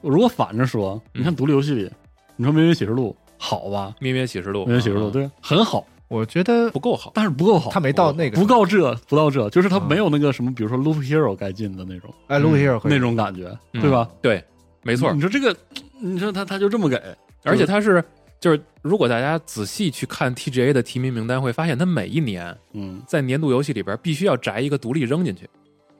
[0.00, 1.90] 如果反着说，嗯你看独立游戏里，
[2.36, 14.08] 你说《咩咩启示录》好吧，咩咩启示录，《咩咩启示录》啊对很好，我觉得不够好，但是不够好，他没到那个不够这，不到这，就是他嗯没有那个什么，比如说 Loop Hero 该进的那种哎，，Loop Hero 那种感觉，嗯对吧？
[14.22, 14.42] 对，
[14.82, 15.54] 没错你，说这个，
[16.00, 17.00] 你说他他就这么给，
[17.44, 18.02] 而且它是
[18.40, 25.48] 就是如果大家仔细去看 TGA 的提名名单，会发现它每一年嗯，在年度游戏里边必须要摘一个独立扔进去，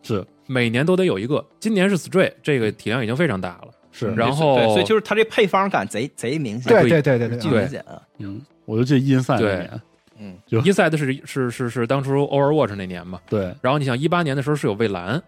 [0.02, 1.44] 是每年都得有一个。
[1.60, 3.68] 今年是 Stray，这个体量已经非常大了。
[3.92, 9.80] 是，然后对，所以就是它这配方感贼贼明显，对对对对巨对，明显啊，嗯，我就记得 Inside 对那年，
[10.18, 15.22] 嗯，就 Inside 是是是是当初 Overwatch 那年嘛，对，然后你想一八年的时候是有蔚蓝，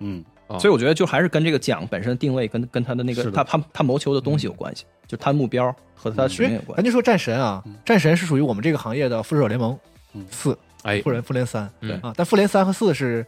[0.00, 3.30] 嗯，啊所以我觉得就还是跟这个奖本身定位跟跟他的那个的。
[3.30, 6.74] 他他他谋求的东西有关系，就他目标和他的使命有关系。
[6.76, 9.78] 咱就说战神啊嗯，战神是属于我们这个行业的复仇者联盟
[10.14, 10.24] 嗯。
[10.30, 11.02] 四，哎。
[11.02, 11.92] 复，联复联三对。
[12.00, 13.26] 啊，但复联三和四是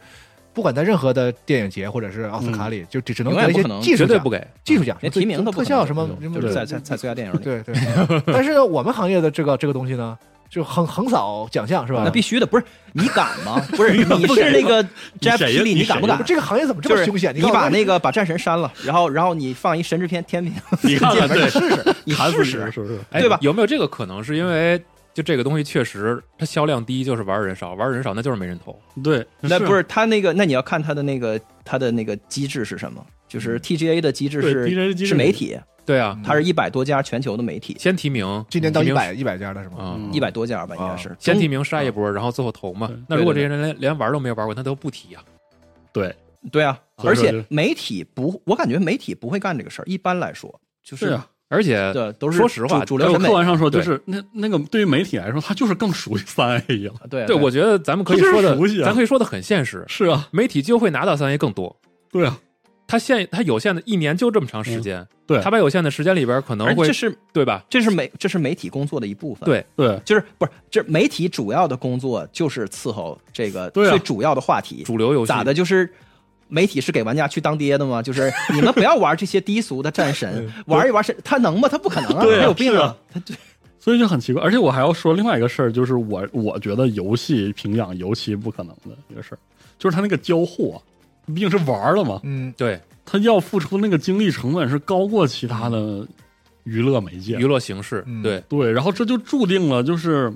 [0.53, 4.47] 不管在任何的电影节或者是奥斯卡里，就只只能得一些技术奖绝对不给。
[4.63, 7.75] 技术奖，连提名都不特效什么什么就是在在在最佳电影里，对对。
[8.27, 10.17] 但是呢，我们行业的这个这个东西呢，
[10.51, 12.01] 就横横扫奖项是吧？
[12.03, 13.59] 那必须的，不是你敢吗？
[13.71, 14.83] 不是，你是那个
[15.21, 16.21] Jeff 谁呀 Keighley，你你敢不敢？
[16.25, 17.33] 这个行业怎么这么凶险？
[17.33, 22.99] 你把那个把战神删了，然后然后你放一神之篇天平， 你看看，对， 试试，你试试，你是不是？
[23.11, 24.21] 哎对吧有没有这个可能？
[24.21, 24.77] 是因为
[25.13, 28.77] 就这个东西确实它销量低，就是玩儿人少，玩儿人少那就是没人投。
[29.01, 33.01] 对，那不是是他那个，那你要看他的那个他的那个机制是什么？
[33.29, 39.99] 就是 TGA 的机制是 TGA 机制是媒体，对啊，它是一百多家全球的媒体，先提名，今年到一百一百家了是吗？
[40.11, 41.61] 一百多家吧，应该是先提名。
[41.63, 42.89] 筛一波，然后最后投嘛。
[43.07, 45.19] 那如果这些人连连玩都没有玩过，那都不提呀。
[45.91, 46.15] 对，
[46.51, 49.85] 对啊，而且媒体不，我感觉媒体不会干这个事儿。
[49.85, 51.19] 一般来说，就是。
[51.53, 53.27] 而且对，都是说实话主主流客。
[53.27, 56.93] 观上说，就是那那个对于媒体来说，他就是更熟悉三 A 了。
[57.09, 61.75] 对对，我觉得咱们可以说的熟悉，啊咱可以说的很现实，是啊，媒体就会拿到三 A 更多。
[62.09, 62.39] 对啊，
[62.91, 67.63] 他现他有限的一年就这么长时间，对他把有限的时间里边可能会这是对吧？
[67.69, 69.45] 这是媒这是媒体工作的一部分。
[69.45, 74.83] 对对，就是不是这媒体主要的工作就是伺候这个最主要的话题。
[74.83, 75.53] 主流游戏咋的？
[75.53, 75.89] 就是
[76.49, 78.01] 媒体是给玩家去当爹的吗？
[78.01, 81.69] 就是你们不要玩这些低俗的战神，玩一玩是，他能吗？
[81.69, 82.93] 他不可能啊，他有病啊！
[83.13, 83.33] 他就
[83.79, 84.43] 所以就很奇怪。
[84.43, 89.39] 而且我还要说另外一个事儿，就是我我觉得游戏评奖尤其不可能的一个事儿，
[89.79, 90.77] 就是他那个交互啊，
[91.27, 96.05] 毕竟是玩儿了嘛，嗯，对他要付出那个精力成本是高过其他的
[96.63, 97.45] 娱乐媒介娱。
[97.45, 100.31] 乐形式，嗯对对，然后这就注定了就是。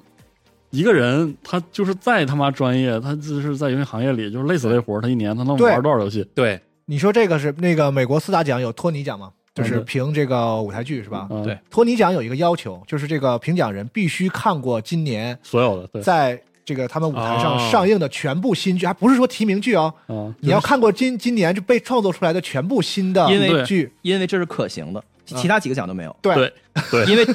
[0.71, 6.27] 一个人他就是再他妈专业，他就是在游戏行业里就是累死累活，他一年他能对玩多少游戏？
[6.35, 9.31] 对你说这个是那个美国四大奖有托尼奖吗？
[9.53, 11.29] 就是评这个舞台剧是吧？
[11.31, 17.69] 嗯对，托尼奖有一个要求，就是这个评奖人必须看过今年所有的对在这个他们舞台上哦。
[17.71, 26.15] 上映的全部新剧，还不是说提名剧哦，啊，你要看过今今年就被创作出来的全部新的因为剧，因为这是可行的，其他几个奖都没有。
[26.21, 26.35] 对。
[26.35, 26.53] 对
[26.91, 27.05] 对。
[27.05, 27.27] 因为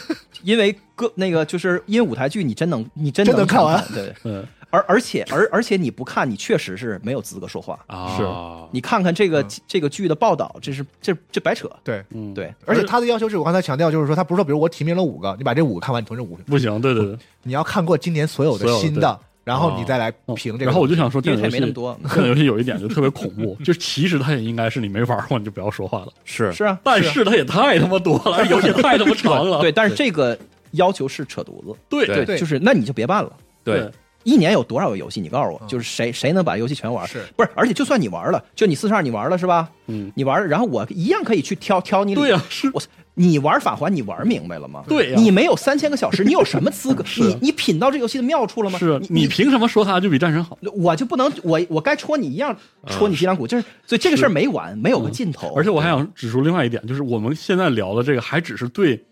[0.43, 3.83] 因为各那个就是因为舞台剧你真能你真能看完。
[3.95, 7.79] 对，对而而且而而且你不看，你确实是没有资格说话。
[7.87, 8.25] 啊，是
[8.73, 11.69] 你看看这个、嗯这个剧的报道，这是这这白扯。
[11.85, 12.03] 对。
[12.11, 17.19] 嗯对，而且他的要求是我刚才强调，就是说他不是说，比如我提名了五个，你把这五个看完，你从这五个，不行，对对对。
[17.43, 20.65] 你要看过今年所有的新的，然后你再来嗯评这个。
[20.67, 21.99] 然后我就想说，游戏没那么多。
[22.03, 29.61] 电子游戏有一点就特别恐怖， 就其实它也应该是你没玩过你就不要说话了，是是啊，但是它也太他妈多了，游戏太他妈长了。
[29.61, 30.39] 对，但是这个
[30.73, 31.77] 要求是扯犊子。
[31.89, 33.33] 对对对就是那你就别办了。
[33.65, 33.91] 对，
[34.25, 35.21] 一年有多少个游戏？
[35.21, 37.07] 你告诉我，嗯就是谁谁能把游戏全玩？
[37.09, 37.51] 是不是？
[37.55, 39.69] 而且就算你玩了，就你四十二你玩了是吧？
[39.87, 42.21] 嗯，你玩了，然后我一样可以去挑挑你理。
[42.21, 42.83] 对呀，是我
[43.15, 44.83] 你玩法环，你玩明白了吗？
[44.89, 47.05] 对呀你没有三千个小时，你有什么资格？
[47.19, 48.79] 你你品到这游戏的妙处了吗？
[48.79, 50.57] 是你你凭什么说它就比战神好？
[50.75, 52.57] 我就不能我我该戳你一样
[52.87, 55.53] 戳你脊梁骨，就是所以这个事儿没完，没有个尽头。
[55.57, 59.03] 而且我还想指出另外一点，就是我们现在聊的这个还只是对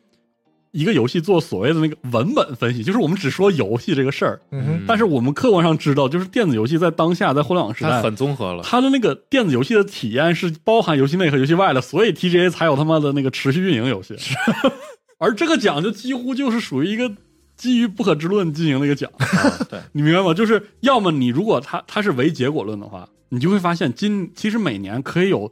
[0.79, 8.63] 一个游戏做所谓的那个文本分析，就是我们只说游戏这个事儿，嗯，但是我们客观上知道，就是电子游戏在当下在互联网时它代，很综合了。
[8.63, 14.15] 它的那个电子游戏的体验是包含游戏内和游戏外的，所以 TGA 才有他妈的那个持续运营游戏。
[15.19, 17.11] 而这个奖就几乎就是属于一个
[17.57, 19.11] 基于不可知论进行的一个奖，
[19.69, 19.81] 对。
[19.93, 20.33] 你明白吗？
[20.33, 25.51] 就是要么你如果它它是唯结果论的话，你就会发现今其实每年可以有，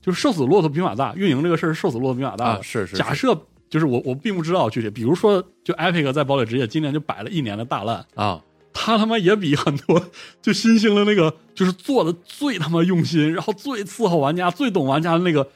[0.00, 3.36] 就是瘦死骆驼比马大，运营这个事儿瘦死骆驼比马大是是，假设
[3.70, 10.10] 就是我我并不知道具体，比如说就 Epic 在堡垒之夜今年就摆了一年的大烂，啊，他他妈也比很多
[10.42, 15.48] 就新兴的那个，就是做的最他妈用心，然后最伺候玩家、最懂玩家的那个，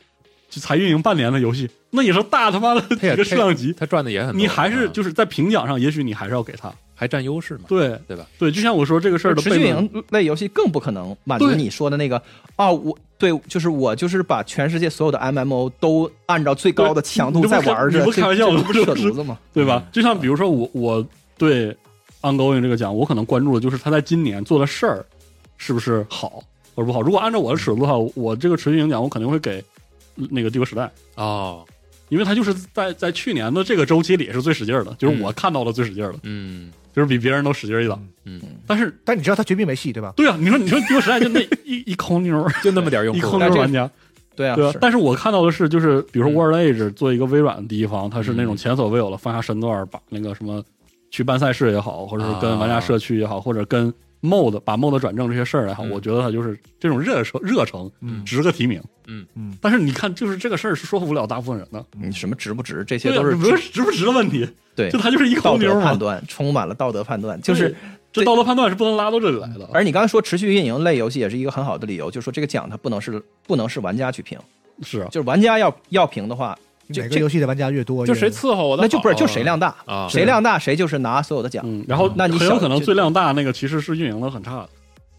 [0.55, 3.73] 就才运营半年的游戏，那也是大他妈的几也个数量级。
[3.73, 6.73] 他赚的也很多，你还是啊就是在评奖上，也许你还是要给他。
[6.97, 8.25] 还占优势嘛，对对吧？
[8.39, 12.23] 对，就像我说这个事儿的持续运，营类游戏更不可能满足你说的那个
[12.55, 19.37] 啊，我对，就是我就是把全世界所有的 MMO 都按照最高的强度你不是在玩着，你不开玩笑我这不是扯犊子吗？
[19.53, 19.91] 对吧嗯？
[19.91, 21.05] 就像比如说我我
[21.37, 21.77] 对
[22.23, 25.05] ongoing 这个奖，我可能关注的就是他在今年做的事儿
[25.57, 26.45] 是不是好
[26.77, 27.03] 或者不好。
[27.03, 29.63] 如果按照我的尺度的话，我这个持续运营奖我肯定会给
[30.17, 30.91] 那个帝国时代。
[31.17, 31.65] 哦，
[32.09, 38.01] 因为他就是在在去年的这个周期里是最使劲儿的，就是我看到了最使劲儿的，嗯就是比别人都使劲儿一档。
[38.25, 40.13] 嗯，但是，但你知道他绝壁没戏，对吧？
[40.17, 43.91] 对啊，你说你说帝国时代就那一 一抠妞，就那么点用 一抠妞玩家，
[44.37, 44.73] 对啊，对啊？
[44.81, 50.63] 但是我看到的是，就是比如说嗯 World Age 做一个微软的第一方，它是那种嗯前所未有的放下身段，把那个什么
[51.11, 53.93] 去办赛事也好，或者是跟玩家社区也好，或者跟
[54.25, 58.83] MOD 把 mode 转正这些事儿也好，嗯我觉得他就是这种热诚热诚，嗯值个提名。
[59.07, 65.99] 嗯嗯，但是你看，就是这个事儿是说服不了大部分人的，你什么值不值，这些都是不是值不值的问题，对就他就是一道抠妞嘛德判。
[65.99, 67.75] 断，充满了道德判断，就是。
[68.15, 69.69] 这道德判断是不能拉到这里来的。
[69.73, 74.39] 而你刚才说持续运营类游戏也是一个很好的理由，就是说这个奖它不能是不能是玩家去评，
[74.83, 76.57] 是啊，就是玩家要要评的话，
[76.93, 81.65] 这哪个游戏的玩家越多，就谁伺候我的，那就不是就谁量大，啊，谁量大谁就是拿所有的奖。
[81.67, 84.69] 嗯，然后那你很有可能最量大那个其实是运营的很差的，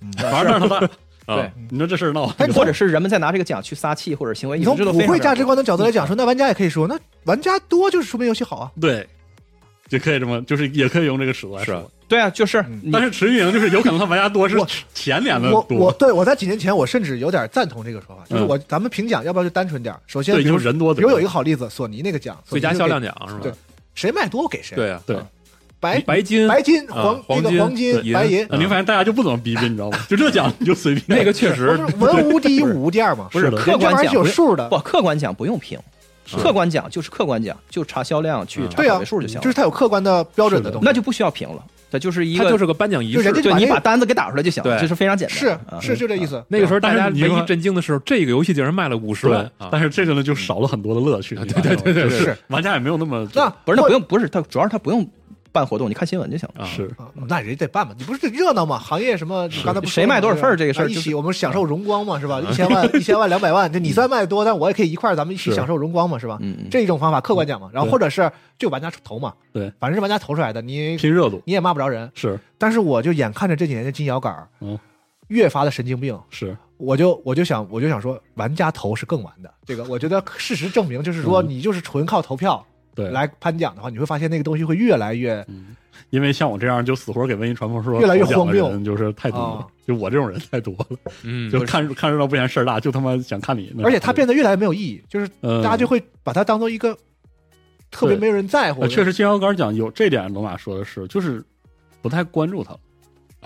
[0.01, 0.89] 嗯反而让他大。
[1.25, 8.71] 啊对你说这事儿闹，但或者是人们在拿这个奖去撒气或者行为你从普惠价值观的角度来讲，说那玩家也可以说，那玩家多就是说明游戏好啊。
[8.79, 9.07] 对，
[9.89, 11.91] 也可以这么，就是也可以用这个尺度来说。
[12.07, 14.57] 对啊，就是但是持续赢就是有可能他玩家多是
[14.93, 18.47] 前年的我多，我对我在几年前我甚至有点赞同这个说法，就是嗯。
[18.47, 19.95] 我咱们评奖要不要就单纯点？
[20.07, 23.39] 首先，对，比如就是人多，比如有一个好例子，索尼那个奖，最佳销量奖，是吧？
[23.41, 23.57] 对吧？
[23.95, 24.75] 谁卖多给谁。
[24.75, 25.17] 对啊，对。
[25.77, 29.99] 白白金白金、啊黄黄金那个黄金、白银，那您发现大家就不怎么逼逼，你知道吗？
[30.09, 31.19] 就这奖你就随便。
[31.19, 33.27] 那个确实文无第一，武无第二嘛？
[33.31, 35.77] 不是客观这玩意儿是有数的不，客观奖不用评，
[36.37, 38.69] 客观奖就是客观奖，就查销量去嗯。
[38.69, 40.71] 查对啊口碑数就行了，就是它有客观的标准的。
[40.71, 40.85] 东西。
[40.85, 41.63] 那就不需要评了，
[41.95, 43.41] 它就是一个它就是个颁奖仪式就人家。
[43.41, 45.37] 就你把那个把单子给打出来就行了，对这是非常简单
[45.81, 46.43] 是是就这意思。
[46.49, 49.69] 那个时候大家唯一震惊的是，这个游戏竟然卖了五十万啊！
[49.71, 51.35] 但是这个呢就少了很多的乐趣。
[51.35, 55.07] 对对对对是是玩家也没有那么那不是，那不用，不是，它主要是它不用
[55.55, 56.65] 办活动，你看新闻就行了。
[56.65, 58.77] 啊是啊那人得办嘛，你不是热闹嘛？
[58.77, 59.47] 行业什么？
[59.47, 62.41] 你刚才不谁卖多少份儿这个事儿啊一起我们享受荣光嘛，是吧？
[62.41, 66.37] 一千万、 一千万、两百万，就你虽然卖的多，但我也可以一块儿咱们一起享受荣光嘛，是吧？
[66.41, 72.11] 嗯，嗯这一种方法客观讲嘛，然后或者是就玩家投嘛，对，反正是玩家投出来的，你拼热度，你也骂不着人。
[72.13, 74.77] 是但是我就眼看着这几年的金摇杆儿嗯
[75.27, 79.51] 越发的神经病，是，我就我就想我就想说，玩家投是更玩的。
[79.65, 82.63] 这个我觉得事实证明，就是说嗯你就是纯靠投票
[82.95, 85.75] 对，来颁奖的话，你会发现那个东西会越来越嗯，
[86.09, 88.69] 因为像我这样就死活给瘟疫传播说越来越荒谬。
[88.69, 93.71] 人就是太多了啊，就我这种人太多了，嗯，就看看热闹不嫌事儿大，就他妈想看你。
[93.83, 96.97] 而且它变得越来越没有意义，就是嗯大家就会把它当做一个
[97.91, 101.43] 特别对没有人在乎确实，金腰杆奖有这点，罗马说的是，就是
[102.01, 102.79] 不太关注他了。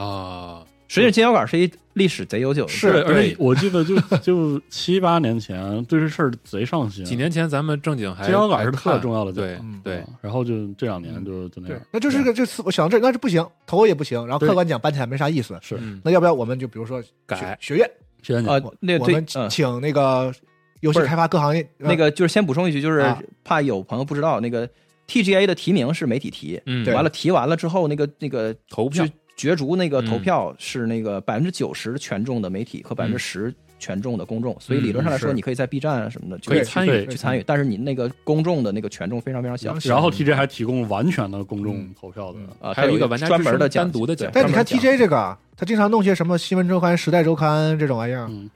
[0.05, 9.97] 啊，实际上金摇杆是一历史贼悠久的是而且我记得就 就七八年前对这事儿贼上心，几年前咱们正经还金摇杆是特重要的奖对嗯对。
[9.99, 15.56] 啊，然后就这两年就就那样，，那就是个这次我想到这那是不行，投也不行，然后客观奖颁起来没啥意思。
[15.62, 15.78] 是。
[15.80, 16.02] 嗯。
[16.04, 17.38] 那要不要我们就比如说改。
[17.38, 20.34] 学学院，啊学院奖，，那对我们，嗯，请那个
[20.80, 23.21] 游戏开发各行业那个就是先补充一句，就是啊。
[23.43, 24.67] 怕有朋友不知道，那个
[25.08, 26.93] TGA 的提名是媒体提，嗯，对。
[26.93, 29.06] 完了提完了之后，那个那个投票
[29.39, 30.21] 角角逐那个投嗯。
[30.21, 41.95] 票是那个百分之九十权重的媒体和百分之十权重的公众，所以理论上来说，你可以在 B 站啊什么的就可以参与去参与，但是你那个公众的那个权重非常非常小小然后 TJ 还提供完全的公众嗯。
[41.97, 48.49] 投票的，啊，还有它一个玩家专门的单独的奖但你看 TJ 这个啊，他经常弄些什么新闻周刊、时代周刊这种玩意儿嗯，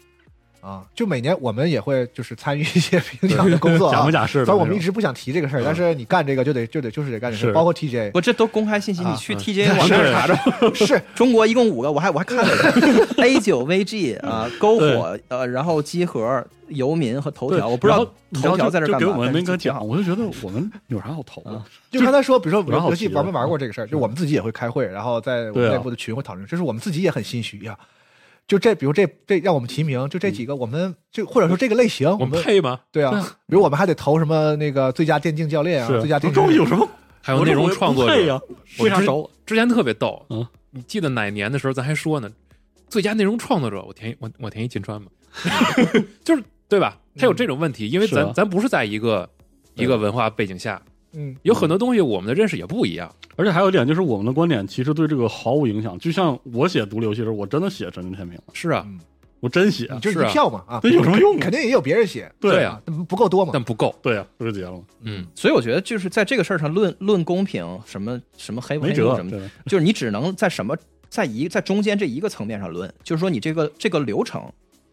[0.63, 4.11] 啊，就每年我们也会就是参与一些评奖的工作啊假模。
[4.11, 4.55] 假式的那种。
[4.55, 10.73] 虽然我们一直不想提这个事儿，嗯但是你干这个就得就得就是得干这事儿，是包括 TJ 我，这都公开信息，啊你去嗯 TGA 网站查查。
[10.73, 12.47] 是中国一共五个，我还我还看了
[13.21, 18.05] A 九 VG 啊，篝火呃，然后集合、游民和头条，我不知道
[18.41, 18.99] 头条在这干嘛。
[18.99, 21.65] 就给我们但是挺好那个奖，我就觉得我们有啥好投的啊？
[21.91, 27.77] 就刚才说，比如说蛮好游戏玩没玩过这个事儿，就我们自己也会开会，然后在内部的群会讨论，这是我们自己也很心虚呀。
[28.53, 32.81] 就这，比如这这让我们提名，就这几个，我们就或者说这个类型，我我们配吗？
[32.91, 33.11] 对啊，
[33.47, 36.87] 比如我们还得投什么那个最佳电竞教练啊，最佳电竞有什么
[37.19, 38.63] 还有内容创作者我这我也不配呀？
[38.77, 39.31] 我之为啥找我？
[39.43, 42.29] 之前特别逗，嗯，你记得哪年的时候咱还说呢？
[42.89, 45.09] 最佳内容创作者，我填一我我填一金川吧，
[46.23, 46.99] 就是对吧？
[47.17, 49.27] 他有这种问题，因为咱咱不是在一个
[49.73, 50.79] 一个文化背景下，
[51.13, 53.13] 嗯，有很多东西我们的认识也不一样。
[53.35, 55.97] 而且还有一点就是，我们的观点其实对这个毫无影响。
[55.97, 58.87] 就像我写独立游戏的时候，我真的写真真天平了，是啊，
[59.39, 61.39] 我真写，你就是票嘛啊，那有什么用啊？
[61.41, 63.51] 肯定也有别人写，对啊，但不够多嘛。
[63.53, 63.93] 但不够。
[64.01, 70.77] 对啊，就是结了吗，嗯，所以我觉得就是在这个事儿上论论公平，什么什么黑不没辙，黑什么就是你只能在什么
[71.09, 74.41] 在一在中间这一个层面上论，就是说你这个这个流程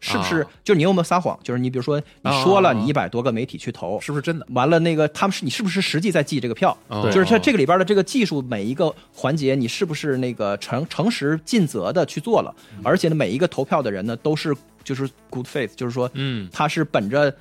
[0.01, 1.39] 是不是、啊就是你有没有撒谎？
[1.43, 4.45] 就是你比如说你说了啊你一百多个媒体去投，是不是真的？
[4.49, 6.75] 完了那个他们是你是不是实际在记这个票？
[6.89, 12.53] 哦就是它这个里边的这个技术每一个环节，你是不是那个诚诚实尽责的去做了？
[12.75, 17.33] 嗯而且呢，每一个投票的人呢都是就是 good faith，就是说嗯，他是本着。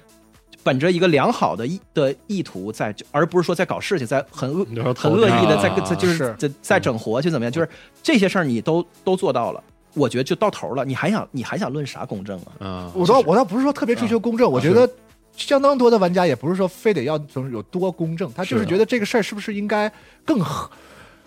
[0.62, 4.62] 本着一个良好的意的意图在，而不是说在搞事情，在很恶
[4.94, 7.50] 很恶意的在啊在就是是在在整活去怎么样？
[7.50, 7.68] 就是
[8.02, 9.64] 这些事儿你都都做到了，
[9.94, 10.85] 我觉得就到头了。
[10.85, 12.53] 你还想你还想论啥公正啊？
[12.61, 14.88] 嗯，我倒我倒不是说特别追求公正，我觉得
[15.37, 19.90] 相当多的玩家也不是说非得要就是有多公正，他就是是觉得这个事儿是不是应该
[20.24, 20.70] 更合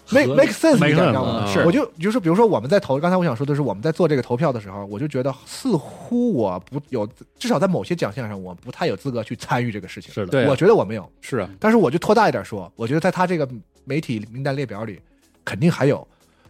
[0.09, 1.45] make make sense 一点，sense，知道吗？
[1.45, 7.07] 嗯是我就就是比如说我们在投，刚才我想说的是我们在做这个投票的时候，我就觉得似乎我不有，
[7.39, 10.13] 至少在某些奖项上我不太有资格去参与这个事情。
[10.13, 13.47] 是的，我觉得我没有，是啊，但是我就拖大一点说，我觉得在他这个
[13.85, 14.99] 媒体名单列表里，
[15.45, 16.05] 肯定还有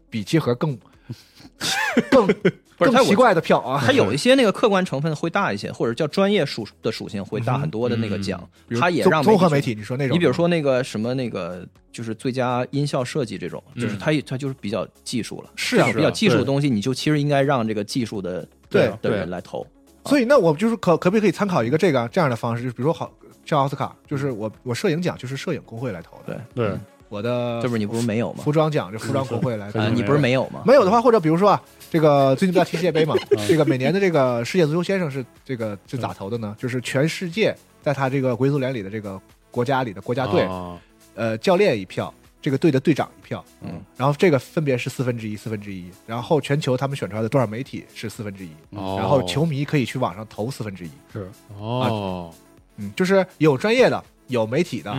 [0.10, 0.78] 比集合更
[2.10, 2.28] 更
[2.78, 3.82] 不是奇怪的票啊。
[3.86, 8.48] 它有一些那个客观成分会大一些，或者叫专业属的属性会大很多的那个奖，
[8.80, 19.66] 它也综让媒体综合媒体，你说那种，你比如说那个什么那个就是最佳音效设计这种，就是嗯它它就是比较技术了，是啊比较技术的东西，你就其实应该让这个技术的对的对人来投。
[20.06, 23.10] 所以那我就是可可不可以参考一个这个这样的方式，就是比如说好
[23.46, 26.78] 像奥斯卡，就是我我摄影奖就是摄影工会来投的，对，对，
[27.14, 28.44] 我的这不是你不是没有吗？
[28.44, 28.52] 服？
[28.52, 30.48] 装奖，这服装国会来啊，你不是没有。
[30.50, 30.64] 吗？
[30.66, 31.62] 没有的话，或者比如说啊，
[31.92, 33.14] 这个最近不要踢世界杯嘛，
[33.48, 36.56] 这个每年的这个世界足球先生是这个是咋投的呢？
[36.58, 40.80] 就是全世界在他这个国际足联里的这个国家里的国家队，哦
[41.14, 42.12] 呃，教练一票，
[42.42, 48.98] 这个队的队长一票，嗯，然后这个分别是四分之一，四分之一，然后全球他们选出来的多少媒体是四分之一，哦。
[49.00, 51.30] 然后球迷可以去网上投四分之一，是。
[51.60, 52.34] 哦，
[52.78, 54.04] 嗯，就是有专业的，
[54.34, 54.94] 有媒体的，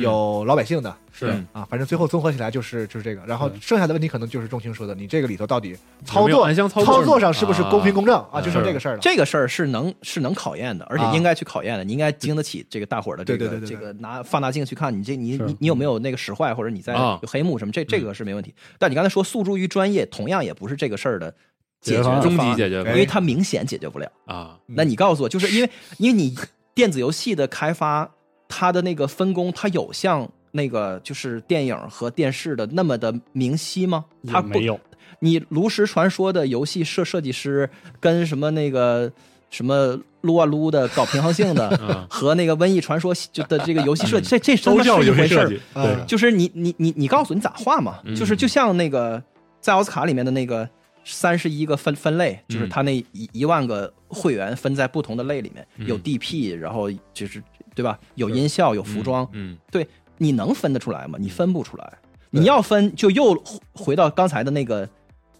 [0.00, 1.26] 有老百姓的，是。
[1.52, 8.16] 啊，反正最后综合起来就是就是这个，然后剩下的问题可能就是钟情说的，你这个里头到底操作操操作作上是不是公平公正？
[8.16, 8.28] 啊？
[8.32, 8.98] 啊就剩这个事儿了。
[9.00, 11.12] 这个事儿是能是能考验的，而且啊。
[11.14, 11.84] 应该去考验的。
[11.84, 17.18] 你应该经得起这个大伙儿的这个对对对对这个拿放大镜去看你这你你你有没有那个使坏，或者你在啊。
[17.22, 18.52] 有黑幕什么，这这个是没问题。
[18.78, 21.32] 但你刚才说诉诸于专业，同样也不是这个事儿的
[21.80, 24.10] 解决终极解决因为它明显解决不了。
[24.26, 26.34] 啊，那你告诉我，就是因为因为你
[26.74, 28.10] 电子游戏的开发，
[28.50, 34.04] 它的那个分工，它有像那个就是电影和电视的那么的明晰吗？
[34.26, 34.80] 它不也没有，
[35.20, 37.70] 你炉石传说的游戏设设计师
[38.00, 39.10] 跟什么那个
[39.48, 45.42] 什么撸啊撸的搞平衡性的嗯， 和那个瘟疫传说就的这个游戏设计，这这都叫是一回事儿。
[45.44, 45.84] 游戏设计，啊。
[45.84, 48.00] 对，就是你你你你告诉你咋画嘛？
[48.04, 49.22] 嗯就是就像那个
[49.60, 50.68] 在奥斯卡里面的那个
[51.04, 55.86] 三十一个分分类，就是他那一一万个会员分在不同的类里面，嗯。
[55.86, 57.42] 有 DP，然后就是
[57.74, 57.98] 对吧？
[58.14, 59.86] 有音效，有服装，嗯，对
[60.18, 61.18] 你能分得出来吗？
[61.20, 61.92] 你分不出来。
[62.30, 64.88] 你要分，就又回回到刚才的那个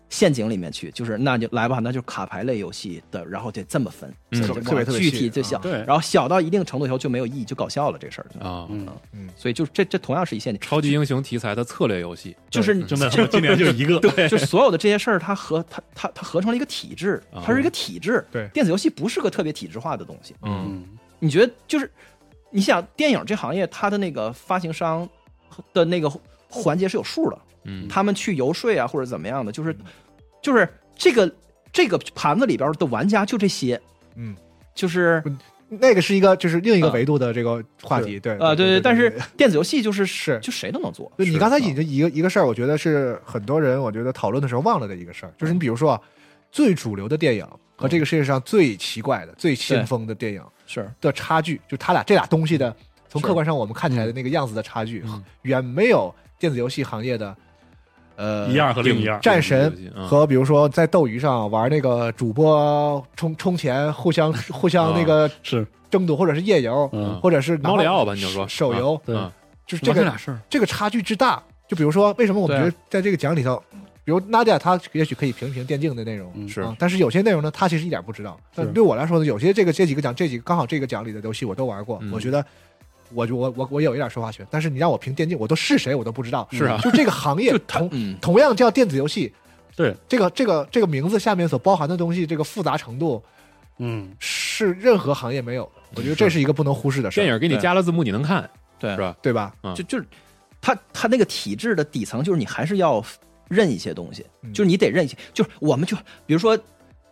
[0.09, 4.43] 陷阱里面去，就是那就来吧，那就卡牌类游戏的，然后得这么分，嗯。
[4.43, 5.85] 特别特别具体就小，对。
[5.87, 8.27] 然后小到一定程度以后就没有意义，就搞笑了这事儿。
[8.45, 8.67] 啊，
[9.13, 17.41] 嗯，所以就这这同样是一陷阱，超级英雄题材的策略游戏，就是真的，今年就一个， 对， 就所有的这些事儿，它合它它它合成了一个体制，啊。
[17.47, 18.27] 它是一个体制。
[18.33, 18.49] 对。
[18.53, 20.35] 电子游戏不是个特别体制化的东西。
[20.43, 20.65] 嗯。
[20.67, 21.89] 嗯，你觉得就是
[22.51, 25.09] 你想电影这行业，它的那个发行商
[25.73, 26.13] 的那个
[26.49, 29.77] 环节是有数的，嗯，他们去游说啊或者怎么样的，就是
[30.43, 31.33] 就是这个
[31.73, 33.81] 这个盘子里边的玩家就这些，
[34.17, 34.35] 嗯，
[34.75, 35.23] 就是
[35.69, 41.11] 那个是一个就是另一个啊维度的这个话题，对啊对对，但是电子游戏就是是就谁都能做。
[41.17, 46.01] 就你刚才引的一个一个事儿，我觉得是很多人我觉得讨论的时候忘了的一个事儿，就是你比如说啊，
[46.51, 47.47] 最主流的电影
[47.77, 50.43] 和这个世界上最奇怪的、最先锋的电影
[50.73, 50.89] 是。
[51.01, 52.75] 的差距，就他俩这俩东西的
[53.09, 55.23] 从客观上我们看起来的那个样子的差距，嗯。
[55.43, 57.37] 远没有电子游戏行业的
[58.17, 60.07] 呃一样和另一样，战神嗯。
[60.07, 68.47] 和比如说在斗鱼上玩那个主播充充钱，互相 互相那个是，争夺，或者是夜游，嗯，或者是猫里奥吧，你就说。
[68.47, 69.01] 手游，
[69.67, 71.43] 就是这个俩事儿，这个差距之大。
[71.69, 73.63] 就比如说，为什么我们觉得在这个奖里头，
[74.11, 78.37] 比如 Nadia 她也许可以评一评电竞的内容，嗯是啊，但是有些内容呢，她其实一点不知道。
[78.53, 82.45] 但对我来说呢，有些这个这几个奖，这几个刚好这个奖里的游戏我都玩过，嗯我觉得
[83.15, 84.45] 我就我我我有一点说话权。
[84.51, 86.49] 但是你让我评电竞，我都是谁我都不知道。
[86.51, 89.33] 是啊就这个行业 同嗯同样叫电子游戏，
[89.77, 93.23] 对，这个这个这个名字下面所包含的东西，这个复杂程度
[93.79, 95.71] 嗯，是任何行业没有的。
[95.95, 98.51] 我觉得这是一个不能忽视的事，电影给你加了字幕，你能看
[98.81, 99.17] 对是吧？
[99.23, 99.55] 对吧？
[99.63, 100.05] 嗯就就是
[100.61, 103.03] 它它那个体制的底层，就是你还是要
[103.51, 105.95] 认一些东西，嗯就是你得认一些，就是我们就
[106.25, 106.59] 比如说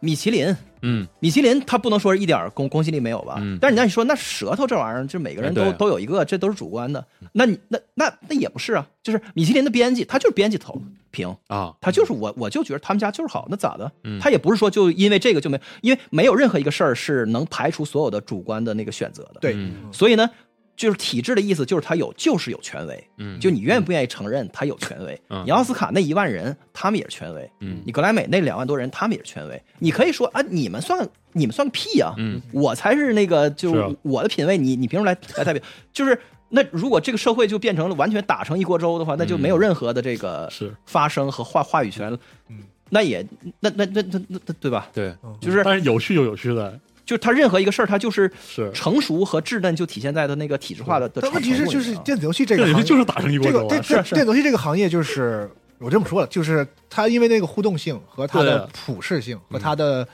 [0.01, 3.35] 米其林，嗯米其林它不能说是一点公公信力没有吧？
[3.41, 7.05] 嗯但是你让你说那舌头这玩意儿，就每个人都、哎啊都有一个，这都是主观的。
[7.33, 10.81] 那你那那那也不是啊，就是米其林的编辑，他就是编辑投
[11.11, 13.91] 评，啊，他就是我我就觉得他们家就是好，那咋的？
[14.05, 19.41] 嗯他也不是说就因为这个就没，因为没有任何一个事儿是能排除所有的主观的那个选择的。
[19.41, 20.31] 对，嗯所以呢，
[20.79, 25.21] 就是体制的意思就是他有就是有权威，嗯，就你愿不愿意承认他有权威？
[25.29, 29.61] 嗯你奥斯卡那一万人，他们也是权威；嗯你格莱美那两万多人，他们也是权威。
[29.81, 32.15] 你可以说啊，你们算你们算个屁啊！
[32.17, 35.61] 嗯我才是那个，就是啊我的品味，你你凭什么来来代表？
[35.93, 36.17] 就是
[36.49, 42.17] 那如果这个社会就变成了完全打成一锅粥的话，那就没有任何的这个是发声和话话语权了。
[42.49, 43.27] 嗯，那也
[43.59, 44.89] 那那那那那那对吧？
[44.95, 46.79] 对，就是但是有趣就有趣的，
[47.09, 48.71] 就是他任何一个事儿，他就是是。
[48.73, 60.07] 成熟和稚嫩就体现在的那个体制化的的但问题是，就是电子游戏这个这行业就是打成一锅这个粥啊，电子游戏这个行业就是我这么说了，就是它因为那个互动性和它的普适性和它的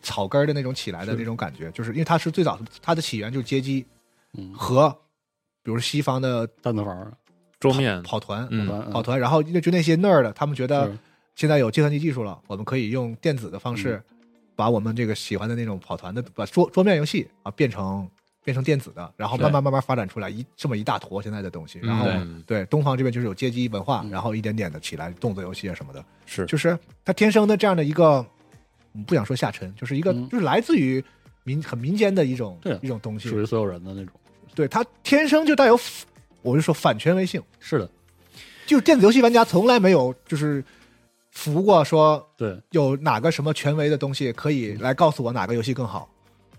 [0.00, 3.84] 草根儿的那种起来的那种感觉，就是因为它是最早它的起源就是街机
[4.38, 4.88] 嗯，和
[5.64, 7.12] 比如西方的弹子房，
[7.58, 8.68] 桌面，跑团嗯。
[8.70, 10.88] 嗯跑团，然后就那些那儿的他们觉得
[11.34, 14.00] 现在有计算机技术了，我们可以用电子的方式
[14.58, 18.08] 把我们这个喜欢的那种跑团的把桌桌面游戏啊变成。
[18.44, 24.10] 变成电子的，然后慢慢慢慢发展出来一这么一大坨现在的东西，然后嗯对东方这边就是有街机文化，嗯。
[24.10, 26.46] 然后一点点的起来动作游戏啊什么的，是。
[26.46, 28.24] 就是它天生的这样的一个，
[28.94, 30.26] 嗯不想说下沉，就是一个、嗯。
[30.30, 31.04] 就是来自于
[31.42, 33.28] 民很民间的一种一种东西。
[33.28, 34.14] 属，于所有人的那种，
[34.54, 35.78] 对它天生就带有，
[36.40, 37.90] 我就说反权威性，是的，
[38.66, 40.64] 就电子游戏玩家从来没有就是
[41.38, 46.08] 服过说对，有哪个什么权威的东西可以来告诉我哪个游戏更好。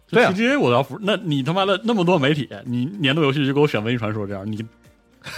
[0.08, 4.66] 对啊 TGA 我要服，那你他妈的那么多媒体，你年度游戏就给我选《瘟疫传说》这样，你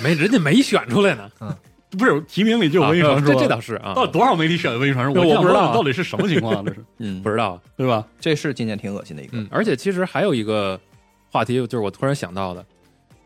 [0.04, 1.52] 没人家没选出来呢，嗯
[1.98, 5.14] 不是提名里就有《瘟疫传说》啊这这倒是啊，到底多少媒体选《瘟疫传说》？
[5.16, 6.64] 这我不知道到底是什么情况啊？
[6.66, 7.60] 这是 嗯不，知道。
[7.76, 8.06] 对吧？
[8.20, 9.38] 这是今年挺恶心的一个。
[9.38, 10.80] 嗯，而且其实还有一个
[11.32, 12.64] 话题，就是我突然想到的，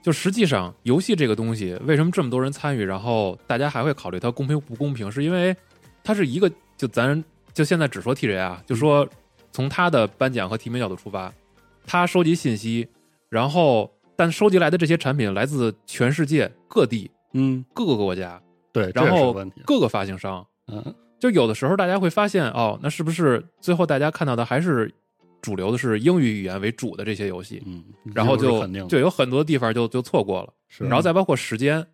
[0.02, 5.56] 就实际上游戏这个东西，为什么这么多人参与，然后大家还会考虑它公平不公平，是因为
[6.06, 9.06] 它是一个，就咱就现在只说 TJ 啊，就说
[9.52, 11.34] 从他的颁奖和提名角度出发，
[11.86, 12.88] 他收集信息，
[13.28, 18.40] 然后但收集来的这些产品来自全世界各地嗯，各个国家，
[18.72, 19.36] 对，然后。
[19.66, 24.94] 各个发行商，嗯，就有的时候大家会发现，哦，那是不是最后大家看到的还是
[25.42, 27.64] 主流的是英语语言为主的这些游戏？
[27.66, 27.84] 嗯，
[28.14, 31.86] 然后就就有很多地方就就错过了，是然后再包括时间。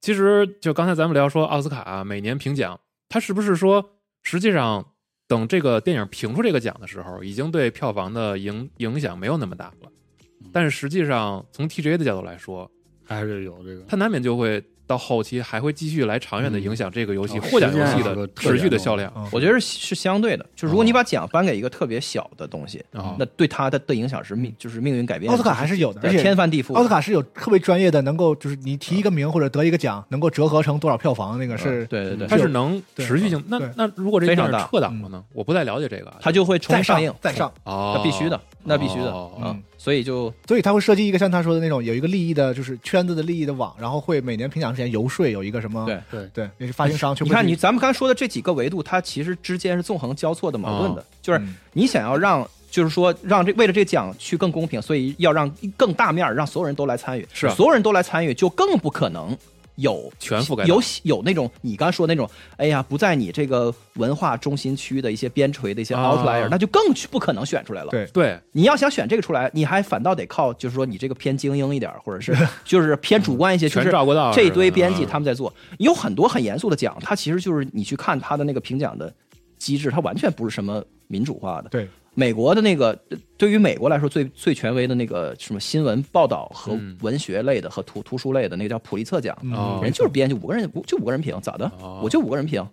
[0.00, 2.78] 其实就刚才咱们聊说奥斯卡、每年评奖，
[3.14, 3.92] 它是不是说
[4.24, 4.84] 实际上
[5.28, 9.92] 等这个电影评出这个奖的时候，已经对票房的影影响没有那么大了
[10.40, 10.50] 嗯？
[10.52, 12.68] 但是实际上从 TGA 的角度来说，
[13.04, 25.30] 还是有这个他难免就会到后期还会继续来长远的影响这个游戏哦获奖游戏的持续的的销量嗯我觉得是是相对的，就如果你把奖颁给一个特别小的东西，啊那对他的的影响是命，就是命运改变。
[25.32, 26.74] 奥斯卡还是有的，而且天翻地覆。
[26.74, 33.42] 奥斯卡是有特别专业的，能够就是你提一个名或者得一个奖，能够折合成多少票房，那个是对对对，它是能持续性。
[33.48, 35.24] 那那如果这电影非常大撤档了呢？
[35.32, 36.16] 我不太了解这个啊。
[36.20, 39.10] 他就会重上新上映，再上，哦，那必须的，那必须的
[39.42, 39.62] 嗯。
[39.84, 47.22] 所以就所以他会设计一个像他说的那种有一个利益的，就是圈子的利益的网，然后会每年评奖之前游说有一个什么对对对，那是发行商去。
[47.22, 51.04] 你看你咱们刚才说的这几个维度，它其实之间是纵横交错的、矛盾的。
[51.20, 57.28] 就是嗯你想要让，就是说让这为了这个奖去更公平，所以要让更大面儿让所有人都来参与。
[57.34, 59.36] 是啊所有人都来参与，就更不可能
[59.76, 67.90] 有全覆盖到有有那种你刚说那种，哎呀，不在你这个文化中心区的一些边陲的一些啊 outlier，、那就更不可能选出来了。
[67.90, 75.52] 对对，你要想选这个出来，你还反倒得靠，就是说你这个偏精英一点，或者是就是偏主观一些， 就是全照顾到这一堆编辑他们在做。
[75.78, 79.12] 有很多很严肃的奖，它其实就是你去看它的那个评奖的
[79.58, 81.68] 机制，它完全不是什么民主化的。
[81.70, 82.98] 对美国的那个，
[83.36, 86.96] 对于美国来说最最权威的那个什么新闻报道和嗯。
[87.00, 89.80] 文学类的和图图书类的那个叫普利策奖，哦。
[89.82, 91.70] 人就是编辑五个人，就五个人评，咋的？
[91.80, 92.00] 哦？
[92.02, 92.66] 我就五个人评。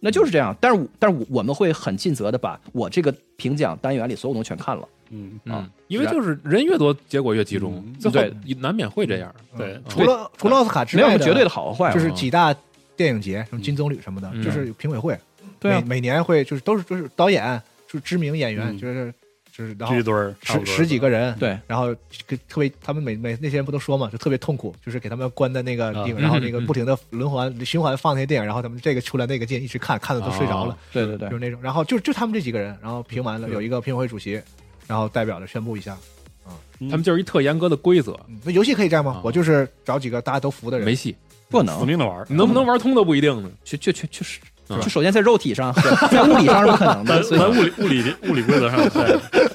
[0.00, 5.54] 那就是这样，但是我但是我我们会很尽责的把我这个评奖单元里所有东西全看了，嗯，嗯。
[5.54, 7.94] 啊，因为就是人越多，结果越集中，嗯。
[7.98, 8.54] 最后对。
[8.60, 9.34] 难免会这样。
[9.56, 9.72] 对。
[9.72, 9.82] 嗯。
[9.88, 12.54] 除了除了奥斯卡之外，没有绝对的好和坏，就是几大
[12.96, 14.44] 电影节，什么金棕榈什么的，嗯。
[14.44, 15.18] 就是评委会，
[15.62, 18.78] 每每年会就是都是就是导演，就知名演员，嗯。
[18.78, 19.14] 就是
[19.50, 19.96] 就是然后
[20.42, 21.86] 十十几个人，对，然后
[22.28, 31.28] 跟特别他们每每那些人不都说嘛，就特别痛苦，就是给他们关在那个地方，啊然后那个不停的轮环循环放那些电影，然后他们这个出来那个进，一直看看的都睡着了，对对对。
[31.28, 34.40] 就是那种，然后就就他们这几个人，然后评完了，有一个评委会主席，
[34.86, 35.98] 然后代表着宣布一下，
[36.78, 39.14] 他们就是一特严格的规则，嗯那游戏可以这样吗？
[39.14, 39.20] 啊？
[39.24, 41.16] 我就是找几个大家都服的人，没戏，
[41.48, 41.80] 不能。
[41.80, 43.50] 死，命的玩，你能不能玩通都不一定呢。
[43.64, 48.78] 就就就就是是吧就首先在肉体上和 在物理上是不可能的，在所以在物理物理物理规则上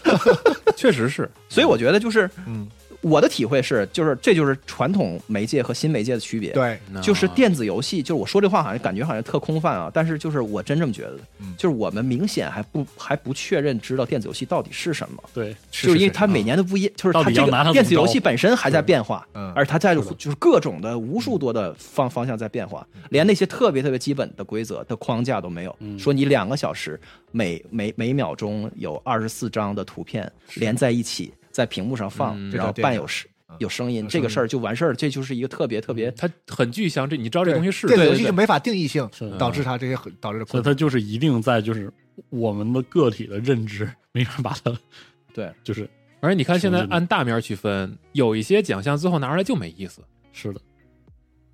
[0.76, 2.68] 确实是，所以我觉得就是嗯，
[3.04, 11.54] 我的体会是，就是这就是传统媒介和新媒介的区别。，对，就是电子游戏，就是我说这话好像感觉好像特空泛啊，但是就是我真这么觉得，嗯。
[11.58, 19.52] 就是我们明显还不还不确认知道电子游戏到底是什么，对，就是因为它每年都不一，就是它这个电子游戏本身还在变化，嗯。
[19.54, 25.76] 而它在就是各种的无数多的方方向在变化，连那些特别特别基本的规则的框架都没有。
[25.80, 26.00] 嗯。
[26.00, 27.00] 说你两个小时
[27.32, 33.30] 每每每秒钟有二十四张的图片连在一起，在屏幕上放，嗯然后伴有声
[33.60, 40.64] 有声音，这个事儿就完事儿，这就是一个特别特别它很具象，这你知道这东西是电子对对对游戏就没法定义性，导致它这些很导致的所以。
[40.64, 41.90] 它就是一定在就是
[42.30, 44.78] 我们的个体的认知没法把它
[45.34, 45.50] 对。
[45.64, 45.88] 就是
[46.20, 50.02] 而且你看，现在按大面去分，有一些奖项最后拿出来就没意思。
[50.32, 50.60] 是的，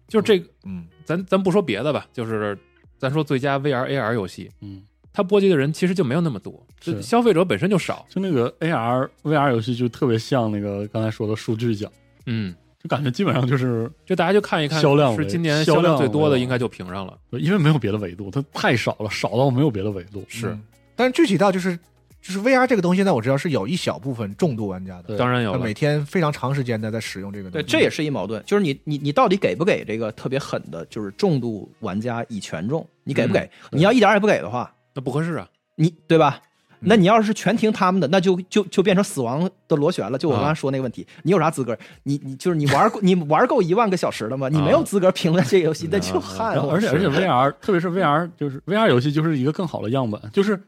[0.08, 2.58] 就这个，嗯，咱咱不说别的吧，就是
[2.98, 4.82] 咱说最佳 VR AR 游戏，嗯，
[5.12, 7.02] 它波及的人其实就没有那么多，就是。
[7.02, 8.06] 消费者本身就少。
[8.10, 11.92] 就那个 AR VR 游戏就特别像那个刚才说的数据奖，
[12.26, 17.18] 嗯，就感觉基本上就是就大家就看一看，销量为是今年销量最多的，应该就评上了。
[17.32, 20.24] 因为没有别的维度，它太少了，少到没有别的维度。
[20.28, 20.50] 是。
[20.50, 20.62] 嗯，
[20.96, 21.76] 但是具体到就是
[22.22, 25.58] 就是 VR 这个东西，呢我知道是有一小部分重度玩家的，当然有了。
[25.58, 32.88] 他每，天非常长时间的在使用这个东对，这也是一矛盾，就是你你你到底给不给这个特别狠的，就是重度玩家以权重？
[33.04, 33.50] 你给不给？
[33.72, 35.48] 你要一点儿也不给的话，那不合适啊。
[35.76, 36.42] 你对吧？
[36.82, 40.18] 那你要是全听他们的，那就就就变成死亡的螺旋了。
[40.18, 41.78] 就我刚才说那个问题，你有啥资格？
[42.04, 44.50] 你你就是你玩够 你玩够一万个小时了吗？
[44.50, 50.62] 你没有资格评论这个游戏，那就汗然后而且而且 VR，特别是 VR，就是 VR 游戏就是一个更好的样本，就是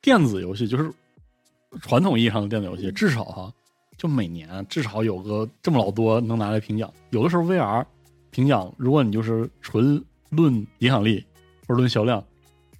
[0.00, 0.92] 电子游戏，就是
[1.82, 3.52] 传统意义上的电子游戏，至少哈，
[3.96, 6.92] 就每年至少有个这么老多能拿来评奖。
[7.10, 7.84] 有的时候 VR
[8.30, 10.00] 评奖，如果你就是纯
[10.30, 11.24] 论影响力
[11.66, 12.22] 或者论销量，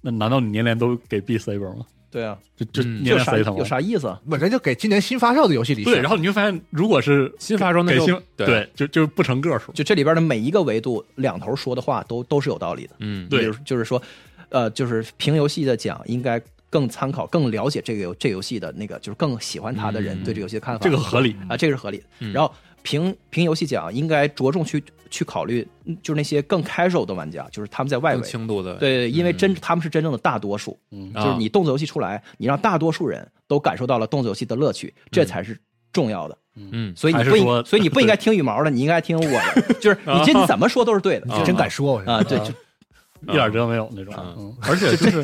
[0.01, 1.85] 那难道你年年都给 B Saber 吗？
[2.11, 3.63] 对啊，就就嗯年年有啥 C 他吗有？
[3.63, 4.17] 啥意思？
[4.27, 9.71] 本身就给今年新发售的游戏里对，然后你就发现，如果是新发售那就给新对对，就就不成个数。
[9.73, 12.95] 就这里边的每一个维度，两头说的话都都是有道理的。
[12.99, 14.01] 嗯，对就是说，
[14.49, 16.41] 呃，就是评游戏的奖应该
[16.71, 20.83] 更参考、更了解这个游这个游戏的那个，就是更喜欢它的人嗯对这个游戏的看法。
[20.83, 22.03] 这个合理啊，这个是合理的。
[22.21, 22.51] 嗯然后
[22.83, 28.27] 评评游戏奖应该着重去去考虑，嗯就是那些更 casual 的玩家，就是他们在外更围。
[28.27, 35.59] 轻度的，对，因为真嗯他们是真正的大多数，嗯啊就是你动作游戏出来，你让大多数人都感受到了动作游戏的乐趣，这才是
[35.91, 36.37] 重要的。
[36.55, 41.25] 嗯，所以你不所以你不应该听羽毛的，你应该听我的， 就是你这你 怎么说都是对的。
[41.27, 42.51] 你真敢说，我啊，对，就
[43.27, 44.55] 一点辙没有那种。
[44.61, 45.21] 而且就是，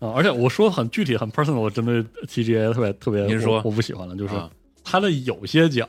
[0.00, 4.50] 啊，而且我说很具体、很 personal，我针对 TGA 特别特别，您说我我不喜欢了，就是啊
[4.82, 5.86] 他的有些奖，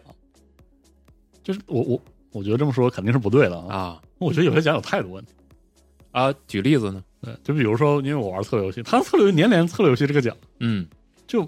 [1.50, 2.00] 就是我我
[2.32, 3.76] 我觉得这么说肯定是不对的啊。
[3.76, 5.32] 啊我觉得有些奖有态度问题。
[6.12, 7.04] 啊，举例子呢？
[7.24, 10.86] 对，就比如说，因为我玩策略游戏，他策略游戏年年策略游戏这个奖，嗯，
[11.26, 11.47] 就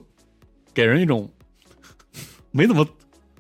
[0.74, 1.30] 给人一种
[2.50, 2.84] 没怎么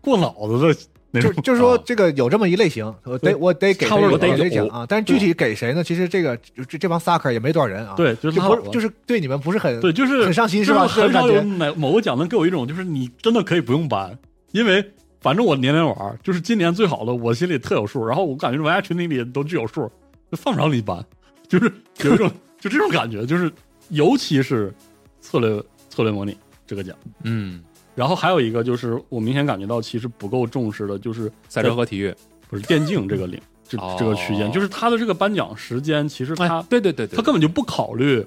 [0.02, 1.34] 过脑子的那种。
[1.34, 5.84] 就就是说啊这个有这么一类型，我得我得给差不多这个得有给奖啊，但是具体给谁呢？
[5.84, 10.88] 其实这个就这这帮 sucker 也没多少人啊，，对，就是不是就是对你们不是很对，就是很上心是吧？
[10.88, 11.66] 很少有这种感觉。
[11.66, 14.18] 哪某个奖能给我一种，就是你真的可以不用搬，
[14.52, 14.92] 因为
[15.22, 18.06] 反正我年年玩，就是今年最好的，我心里特有数。
[18.06, 19.90] 然后我感觉玩家群体里都具有数，
[20.32, 21.06] 就犯不着你搬，
[21.48, 21.72] 就是
[22.04, 23.52] 有一种 就这种感觉，就是
[23.90, 24.74] 尤其是
[25.20, 26.98] 策略策略模拟这个奖。
[27.24, 27.64] 嗯，
[27.94, 32.14] 然后还有一个就是我明显感觉到其实不够重视的，就是赛车和体育，
[32.50, 38.26] 不是电竞这个领这哦这个区间，就是它的这个颁奖时间，其实它哎，对对对对，他根本就不考虑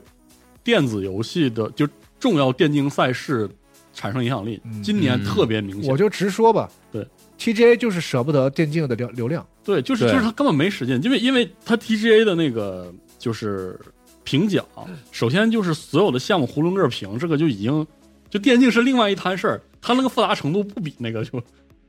[0.63, 1.89] 电子游戏的就
[2.21, 3.51] 重要电竞赛事
[3.95, 4.61] 产生影响力。
[4.65, 7.07] 嗯今年特别明显，我就直说吧，对
[7.39, 13.79] ，TGA 就是舍不得电竞的流流量，对，就是就是他根本没时间，因为因为他 TGA 的那个就是
[14.25, 14.65] 评奖，
[15.11, 17.87] 首先就是所有的项目囫囵个评，这个就已经
[18.29, 21.43] 就电竞是另外一摊事儿，它那个复杂程度不比那个就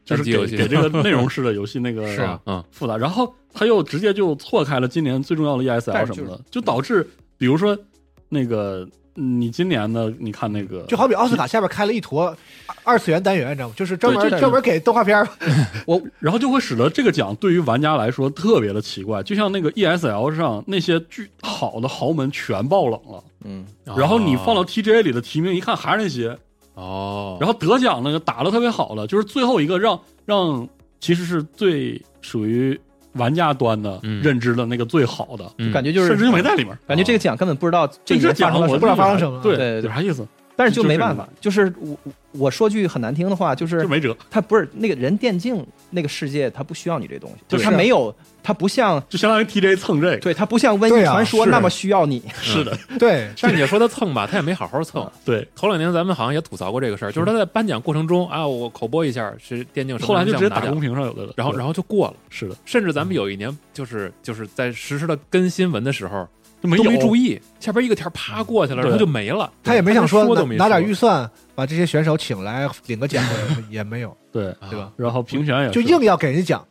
[0.05, 7.77] 就是给给这个内容式的游戏那个是啊，嗯，复杂，然后他又直接就错开了今年最重要的 ESL 什么的，就导致比如说
[8.29, 12.36] 那个嗯你今年的你看那个就好比奥斯卡下边开了一坨
[12.84, 13.74] 二次元单元，你知道吗？
[13.78, 15.26] 就是专门专门给动画片
[15.88, 26.38] 我然后就会使得这个奖对于玩家来说特别的奇怪，就像那个 ESL 上那些巨好的豪门全爆冷了，嗯，然后你放到 TGA 里的提名一看还是那些，
[26.74, 30.68] 哦，然后得奖那个打的特别好的，就是最后一个让让
[30.99, 32.80] 其实是最属于
[33.16, 34.22] 玩家端的嗯。
[34.22, 35.72] 认知的那个最好的，嗯。
[35.72, 36.78] 感觉就是甚至就没在里面。
[36.88, 39.41] 感觉这个奖根本不知道这一这奖我年发生了什么，不知道发生什么。
[39.41, 40.26] 对有啥意思？
[40.57, 50.17] 但是就就是没办法，就是我我我说句很难听的话，就是就没辙，他不是那个人电竞那个世界，他不需要你这东西，就是他没有，他不像就相当于 TJ 蹭这个。
[50.17, 55.09] 对他不像瘟疫传说那么需要你，是的，对， 但是你说他蹭吧，他也没好好蹭。
[55.25, 55.47] 对。
[55.55, 62.13] 头两年咱们好像也吐槽过这个事儿，就是他在颁奖过程中啊，我口播一下是电竞什么后来就直接打公屏上有的了，然后然后就过了。
[62.29, 66.27] 是的，甚至咱们有一年就是就是在实时的跟新闻的时候
[66.61, 69.51] 都没注意，下边一个条啪过去了，然后就没了。
[69.63, 73.23] 他也没想说拿拿点预算把这些选手请来领个奖，
[73.71, 74.91] 也没有，对，啊对吧？
[74.97, 76.63] 然后评选也就是硬要给人家奖。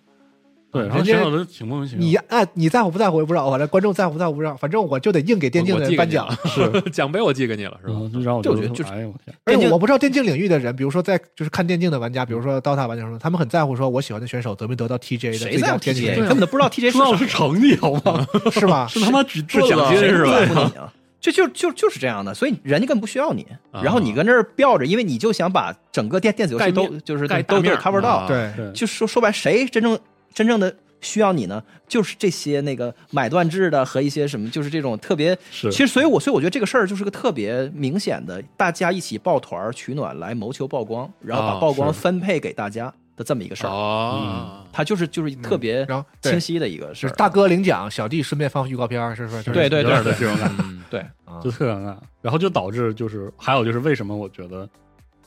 [0.75, 2.05] 对，然后人家选手都挺莫名其妙。
[2.05, 6.29] 你哎，你在乎不在乎我也不知道，反正观众在乎不在乎不知道，反正我就得硬给电竞的人颁奖。
[6.45, 7.95] 是奖杯我寄给你了，是吧？
[8.01, 16.09] 嗯，就让我觉得就是哎呦我天，而且我不知道电竞领域的人，比如说在就是看电竞的玩家，比如说 DOTA 玩家什么，他们很在乎说我喜欢的选手得没得到 TJ 的最谁在乎佳电竞 TGA？
[16.17, 18.27] 人根本都不知道 TGA 是重要的什么，是成绩好吗？
[18.51, 18.87] 是吧？
[18.89, 20.93] 是他妈举是奖金是吧？
[21.21, 28.29] 这就就就是这样的，所以人家根本不需要你，啊然后你跟那儿吊着，因为你就想把整个电电子游戏都就是盖都都 cover 到，
[28.75, 29.99] 就说说白，谁真正
[30.35, 31.63] 真正的需要你呢？
[31.87, 35.39] 就是这些那个买断制的和一些什么，就是这种特别。
[35.51, 43.71] 是其实，所以我所以我觉得这个事儿就是个特别明显的，大家一起抱团儿取暖来谋求曝光，然后把啊曝光分配给大家的这么一个事儿。
[43.71, 47.09] 哦，它就是就是特别然后清晰的一个事儿。
[47.09, 49.43] 就是大哥领奖，小弟顺便放预告片儿，是不是？
[49.43, 51.97] 就是对对对这种感觉，嗯 对，啊就特尴尬。
[52.23, 54.67] 然后就导致就是还有就是为什么我觉得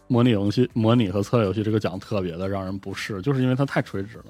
[0.08, 4.26] 模拟游戏、模拟和策略游戏这个奖特别的让人不适，就是因为它太垂直了。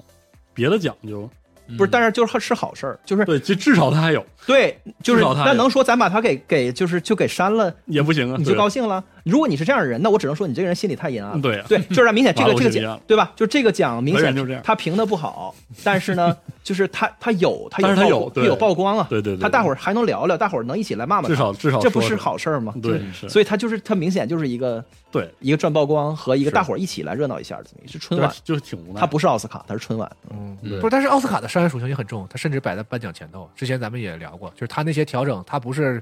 [0.57, 1.29] 别的讲究。
[1.77, 4.25] 不是，但是就是是好事儿，就是对，就至少他还有。
[4.45, 9.03] 对，就是那能说咱把他给给就是就给删了，也不行啊，你就高兴了？
[9.29, 11.41] 如果你是这样的人，那我只能说你这个人心里太阴暗了。
[11.41, 13.31] 对啊对，就是明显 这个这个奖，对吧？
[13.35, 15.53] 就这个奖明显就这样他评的不好，
[15.83, 22.73] 但是呢， 就是他他有他有他有曝光啊，对对对他大伙儿还能聊聊，大伙儿能一起来骂骂他，至少至少这不是好事儿吗？
[22.81, 28.99] 对是所以他就是他明显就是一个对，一个赚曝光和一个大伙儿一起来热闹一下的是春晚，就是挺无奈。
[28.99, 30.09] 他不是奥斯卡，他是春晚。
[30.31, 33.49] 嗯，对不是，但是奥斯卡的商业属性也很重，他甚至摆在颁奖前头。
[33.55, 36.01] 之前咱们也聊过，就是他那些调整，他不是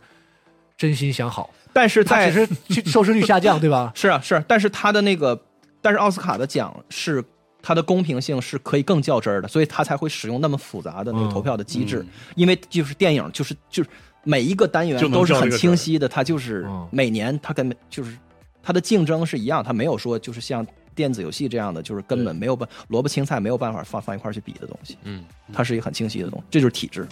[0.77, 3.91] 真心想好，但是在他只是去 收视率下降，对吧？
[3.95, 5.39] 是啊是啊，但是他的那个，
[5.81, 7.23] 但是奥斯卡的奖是
[7.61, 11.29] 它的公平性是可以更较真儿的，所以他才会使用那么复杂的那个嗯。
[11.31, 12.07] 投票的机制，嗯。
[12.35, 13.89] 因为就是电影就是就是
[14.23, 16.87] 每一个单元都是很清晰的，它就是嗯。
[16.91, 18.15] 每年它跟就是
[18.61, 27.07] 它的竞争是一样，它没有说就是像电子游戏这样的，就是根本没有办萝卜青菜没有办法放放一块儿去比的东西，嗯，它是一个很清晰的东西，这就是体制。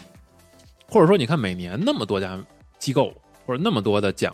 [0.88, 2.40] 或者说你看每年那么多家
[2.78, 3.12] 机构
[3.46, 4.34] 或者那么多的奖，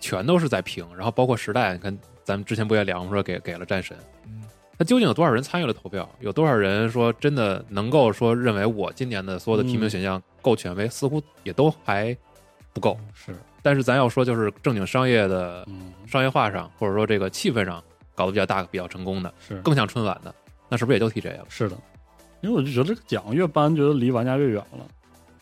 [0.00, 3.10] 全都是在评，然后包括时代，你看咱们之前不也聊吗？
[3.10, 3.96] 说给给了战神，
[4.26, 4.42] 嗯，
[4.78, 6.08] 他究竟有多少人参与了投票？
[6.20, 10.88] 有多少人说真的能够说认为我今年的所有的提名选项够权威？
[10.88, 12.16] 似乎也都还
[12.72, 12.98] 不够。
[13.14, 17.82] 是，但是咱要说就是正经商业的嗯，商业化上，或者说这个气氛上
[18.14, 20.34] 搞得比较大、比较成功的，是更像春晚的，
[20.68, 21.46] 那是不是也就 TJ 了？
[21.48, 21.76] 是的，
[22.40, 24.86] 因为我就觉得这个奖越颁，觉得离玩家越远了。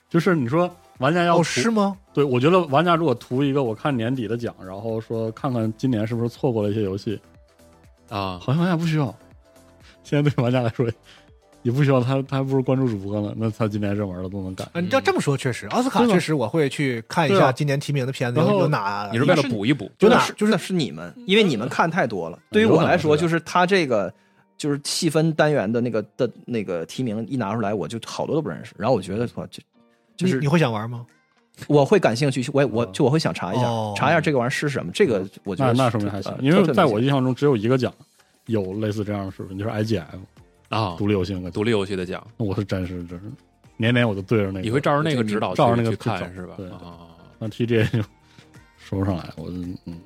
[0.09, 1.97] 就是你说玩家要哦，是吗？
[2.13, 7.21] 对，我觉得玩家如果图一个我看年底的奖，然后说看看今年是不是错过了一些游戏，
[8.09, 9.15] 啊，好像玩家不需要。
[10.03, 10.87] 现在对玩家来说，
[11.63, 13.35] 也不需要他，他还不如关注主播呢。
[13.37, 14.67] 那他今年热门的都能干。
[14.75, 19.09] 嗯，你要这么说，确实，奥斯卡确实我会去看一下今年提名的片子然后有有哪。
[19.11, 19.91] 你是为了补一补？
[19.99, 22.39] 就哪那是就是那是你们，因为你们看太多了。
[22.53, 24.13] 对于我来说，就是他这个
[24.57, 28.73] 就是细分单元的那个的那个提名一拿出来，我就好多都不认识。
[28.79, 29.61] 然后我觉得哇，就
[30.17, 31.05] 就是你你会想玩吗？
[31.69, 34.93] 我会感兴趣，我也我就我会想查一下哦，查一下这个玩意儿是什么。
[34.93, 37.93] 这个我觉得那那说明还行呃，因为在我印象中，只有一个奖
[38.47, 40.03] 有类似这样的水平，就是 IGF
[40.69, 41.51] 啊，独立游戏那个。
[41.51, 43.25] 独立游戏的奖，那我是真是真是
[43.79, 46.55] 年年我都对着那个，你会照着那个指导照着那个去看是吧？
[46.59, 46.99] 对啊。
[47.39, 48.03] 那 TGA 就
[48.79, 49.99] 说不上来，我嗯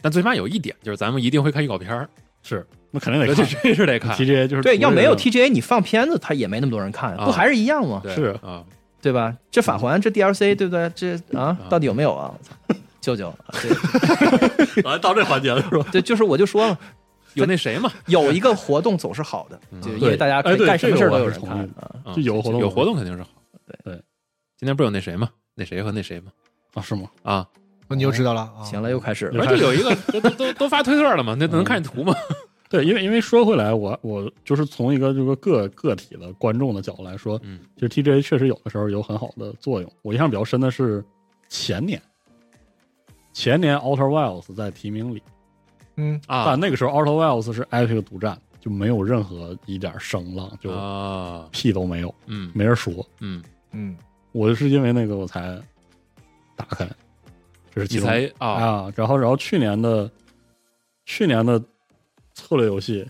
[0.00, 2.08] 但最起码有一点，就是咱们一定会看预告片儿，
[2.42, 3.46] 是那肯定得这看。
[3.62, 8.00] 这是得看，TGA 就是对，要没有 TGA，你放片子他也没那么多人看，啊不还是一样吗？
[8.02, 8.64] 对是啊，
[9.02, 9.36] 对吧？
[9.50, 10.90] 这返还这 DLC 对不对？
[10.94, 12.32] 这啊啊到底有没有啊？
[13.02, 15.84] 舅舅，对这个啊到这环节了是吧？
[15.90, 16.78] 对，就是我就说了，
[17.34, 21.90] 有那谁嘛，有一个活动总是好的，嗯就因为大家可以干什么事儿都有人看啊。
[22.04, 23.28] 啊就有活动有活动肯定是好。
[23.66, 24.02] 对对，
[24.56, 25.28] 今天不是有那谁吗？
[25.56, 26.30] 那谁和那谁吗？
[26.74, 27.08] 啊是吗？
[27.24, 27.44] 啊，
[27.88, 28.42] 你就知道了。
[28.42, 29.38] 啊行了，又开始了。
[29.44, 32.14] 反正就有一个都都都都发推特了嘛，那能看见图吗？
[32.72, 39.92] 对，因为因为说回来，我我就是从一个这个个个体的观众的角度来说，嗯，其实 TGA 确实有的时候有很好的作用。
[40.00, 41.04] 我印象比较深的是
[41.50, 42.00] 前年，
[43.34, 45.22] 前年 Outer Wilds 在提名里，
[45.96, 47.10] 嗯，啊但那个时候 Outer
[47.42, 53.06] Wilds 是 Epic 独占，就没有任何一点声浪，就啊，屁都没有，嗯没人说。
[53.20, 53.94] 嗯，嗯，
[54.32, 55.60] 我就是因为那个我才
[56.56, 56.88] 打开，
[57.70, 58.92] 这是其你才啊啊。
[58.96, 60.10] 然后然后去年的
[61.04, 61.62] 去年的
[62.52, 63.06] 策略游戏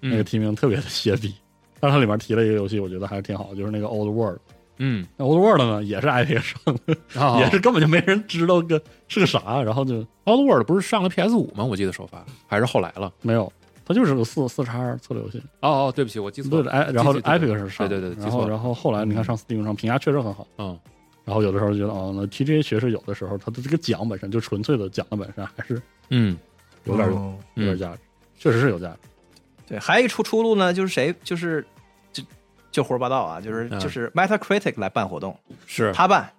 [0.00, 1.34] 那个嗯提名特别的歇逼，
[1.80, 4.38] 但是它里面提了一个游戏，我觉得还是挺好，就是那个 Old World。
[4.78, 11.64] 嗯，那 Old World 呢，也是 IP 上的，啊 也是根本就没人知道个是个啥，然后就 Old World 不是上了 PS 五吗？
[11.64, 13.10] 我记得首发还是后来了？
[13.22, 13.50] 没有，
[13.86, 15.38] 它就是个四四叉策略游戏。
[15.62, 16.72] 哦哦，对不起，我记错对，了。
[16.72, 20.78] 哎，然后 Epic 是上的，对对对记然后错了然后后来你看上 Steam 上评价确实很好，嗯
[21.24, 25.80] 然后有的时候觉得哦，那 TGA 确实有的时候它的这个奖本身就纯粹的奖的本身还是
[26.10, 26.36] 嗯
[26.84, 27.98] 有点用，哦有点价值，
[28.44, 28.88] 确实是有价。
[28.88, 28.96] 值。
[29.66, 31.66] 对，还有一出出路呢，就是谁，就是
[32.12, 32.22] 就
[32.70, 33.80] 就胡说八道啊，就是嗯。
[33.80, 35.34] 就是 Metacritic 来办活动，
[35.66, 35.90] 是。
[35.94, 36.30] 他办。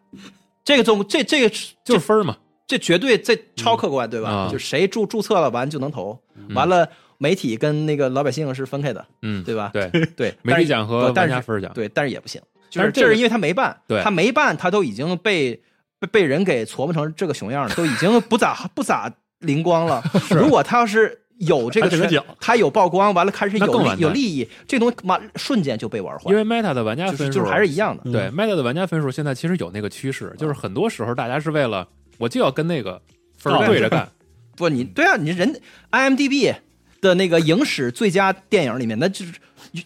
[0.63, 1.49] 这个总这这个
[1.83, 2.37] 就是分儿嘛，
[2.67, 4.29] 这绝对这超客观，对吧？
[4.29, 4.49] 啊。
[4.51, 6.19] 就谁注注册了完就能投，
[6.53, 6.87] 完了
[7.17, 9.71] 媒体跟那个老百姓是分开的，嗯，对吧？
[9.73, 12.39] 对，对，媒体奖和但是玩家分儿奖，对，但是也不行，
[12.69, 14.01] 就但是这是因为他没办，对。
[14.03, 15.59] 他没办，他都已经被
[15.99, 20.03] 被被人给琢磨成这个熊样了，都已经不咋不咋灵光了。
[20.29, 28.11] 如果他要是有这个权还给他有曝光，完了开始有有利益，这东西嘛瞬间就被玩坏，因为 Meta 的玩家分数就是就是还是一样的。
[28.11, 33.01] 对 Meta 的玩家分数现在其实有那个趋势，就是很多时候大家是为了我就要跟那个
[33.37, 34.09] 分对着干，
[34.55, 35.59] 不，你对啊，你人
[35.91, 36.55] IMDB
[37.01, 39.33] 的那个影史最佳电影里面，那就是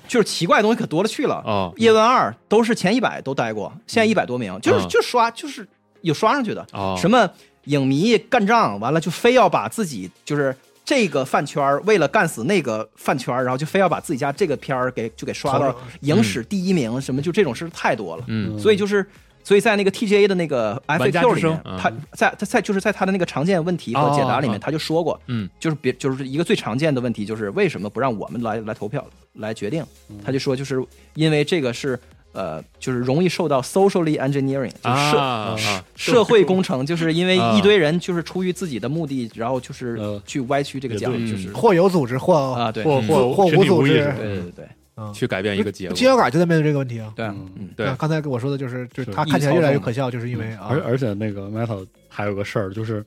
[0.08, 1.42] 就是奇怪的东西可多了去了。
[1.46, 5.68] 哦叶问二都是前一百都待过，现在一百多名，就是嗯就刷就是
[6.02, 6.66] 有刷上去的。
[6.74, 7.28] 哦，什么
[7.66, 10.56] 影迷干仗，完了就非要把自己就是
[10.90, 18.24] 这个饭圈儿为了干死那个饭圈儿，然后就非要把自己家这个片儿给就给刷到影史第一名，什么就这种事太多了。
[18.26, 18.58] 嗯。
[18.58, 19.06] 所以就是，
[19.44, 21.78] 所以在那个 TGA 的那个 FAQ 里面，嗯。
[21.78, 29.86] 他在他在就是在他的那个常见问题和解答里面，他就说过，嗯，就是别就是一个最常见的问题，就是为什么不让我们来来投票来决定？
[30.26, 30.84] 他就说，就是
[31.14, 32.00] 因为这个是
[32.40, 37.58] 呃，就是容易受到 socially engineering，就是社、社会工程，就是因为啊。
[37.58, 40.22] 一堆人就是出于自己的目的，然后就是呃。
[40.26, 41.52] 去歪曲这个奖，就是。
[41.52, 43.08] 或有组织，或啊，对，或嗯。
[43.08, 43.96] 或或无组织。
[44.18, 44.66] 对对对
[45.14, 45.96] 去改变一个结果。
[45.96, 47.12] 金小杆就在面对这个问题啊。
[47.16, 47.30] 对，
[47.76, 47.86] 对。
[47.86, 49.16] 啊刚才跟我说的就是，就是是。
[49.16, 53.04] 他看起来越来越可笑，就是因为啊，而而且那个 Meta 还有个事儿，就是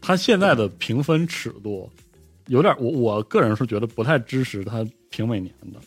[0.00, 1.88] 他现在的评分尺度
[2.46, 5.80] 有点，我我个人是觉得不太支持他评每年的，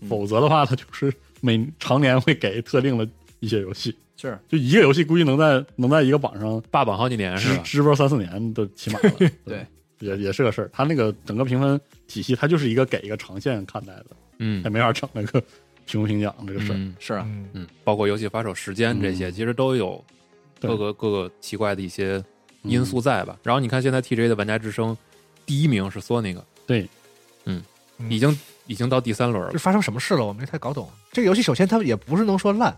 [0.00, 0.08] 嗯。
[0.08, 3.08] 否则的话，他就是每常年会给特定的
[3.40, 7.62] 一些游戏，是就一个游戏估计能在能在一个榜上霸榜好几年是吧？
[7.62, 9.66] 支支播三四年都起码了， 对，
[10.00, 10.70] 也也是个事儿。
[10.72, 14.06] 它那个整个评分体系，它就是一个给一个长线看待的，
[14.38, 15.42] 嗯它没法整那个
[15.86, 16.76] 评不评奖这个事儿。
[16.76, 20.02] 嗯是啊，嗯，嗯，包括游戏发售时间这些，嗯其实都有
[20.58, 22.22] 对各个各个奇怪的一些
[22.62, 23.38] 因素在吧。
[23.42, 24.96] 然后你看现在 TGA 的玩家之声
[25.44, 26.88] 第一名是 Sonic，对，
[27.44, 27.62] 嗯
[28.10, 29.58] 已经已经到第三轮了这。
[29.58, 30.24] 发生什么事了？
[30.26, 30.90] 我没太搞懂。
[31.16, 32.76] 这个游戏首先它也不是能说烂，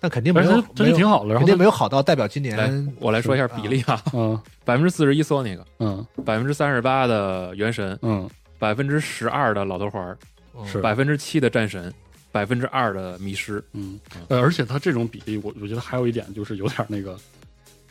[0.00, 1.28] 但肯定没有它真的挺好的。
[1.28, 10.18] 然肯定没有好到代表今来年，我来说一下比例啊，嗯百分之四十一 Sonic，嗯百分之三十八的原神，嗯百分之十二的老头环，
[10.56, 11.94] 嗯是百分之七的战神，
[12.32, 13.62] 百分之二的迷失。
[13.74, 17.16] 嗯，呃，而且它这种比例，我我觉得还有一点就是有点那个，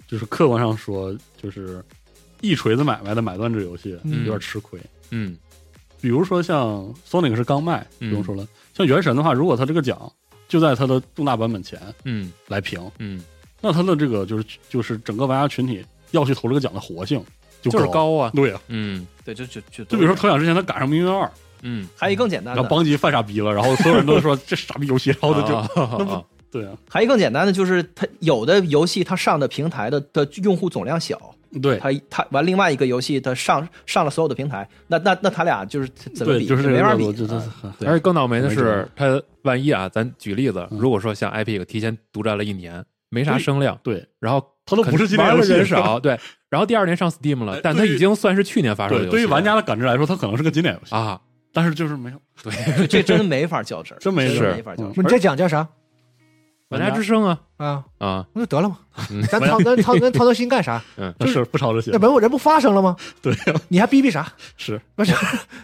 [0.05, 1.81] 就是客观上说，就是
[2.41, 4.77] 一锤子买卖的买断制游戏嗯有点吃亏。
[5.11, 5.37] 嗯
[6.01, 8.45] 比如说像 Sonic 是刚卖，不嗯用说了。
[8.77, 9.99] 像原神的话，如果它这个奖
[10.47, 13.23] 就在它的重大版本前嗯来评，嗯，
[13.59, 17.19] 那它的这个就是就是整个玩家群体要去投这个奖的活性
[17.63, 18.15] 就就是高。
[18.15, 18.31] 啊。
[18.35, 21.25] 对啊、嗯对，就就就就比如说投奖之前他赶上《命运二》，
[21.63, 31.19] 嗯，还有一更简单的，然后邦吉犯傻逼了，然后所有人都说这傻逼游戏，然后他就、啊那不啊对啊，还有一更简单的就是他有的游戏他上的平台的的用户总量小，
[31.61, 36.45] 对他，他玩另外一个游戏他上上了所有的平台，那那那他俩就是怎么，比？
[36.45, 46.19] 就是这个没法比，就就是啊很而且更倒霉的是，他万一啊，咱举例子，嗯如果说像 Epic 提前独占了一年，没啥声量，对，然后他都不是玩的游戏人少， 对，
[46.49, 49.25] 然后第二年上 Steam 了哎，但他已经算是去年发售的游对，戏。
[49.25, 51.19] 对于玩家的感知来说，他可能是个经典游戏，啊，
[51.53, 54.27] 但是就是没有，对这真没法较真， 真没
[54.61, 55.67] 法较真你这奖叫啥
[56.69, 57.85] 玩家之声啊啊？
[57.97, 60.83] 啊，那就得了嘛嗯， 咱操咱操咱操操心干啥？
[61.19, 62.95] 就是不操这心那，本我人不发生了吗？
[63.21, 63.33] 对，
[63.69, 64.31] 你还逼逼啥？
[64.57, 65.13] 是不是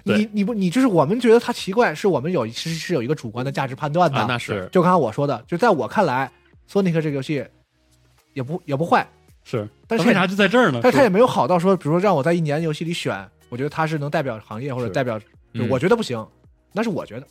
[0.04, 4.18] 你你不你就是我们觉得他奇怪，是我们有是是有一个主观的价值判断的。
[4.18, 6.32] 啊，那是就刚才我说的，就在我看来，
[6.68, 7.45] 索尼克这个游戏
[8.34, 9.06] 也不也不坏，
[9.43, 10.80] 是，但是为啥就在这儿呢？
[10.82, 15.20] 但是它也没有好到说，比如说让我在一年游戏里选，我觉得他是能代表行业或者代表，
[15.54, 16.26] 嗯我觉得不行，
[16.72, 17.28] 那是我觉得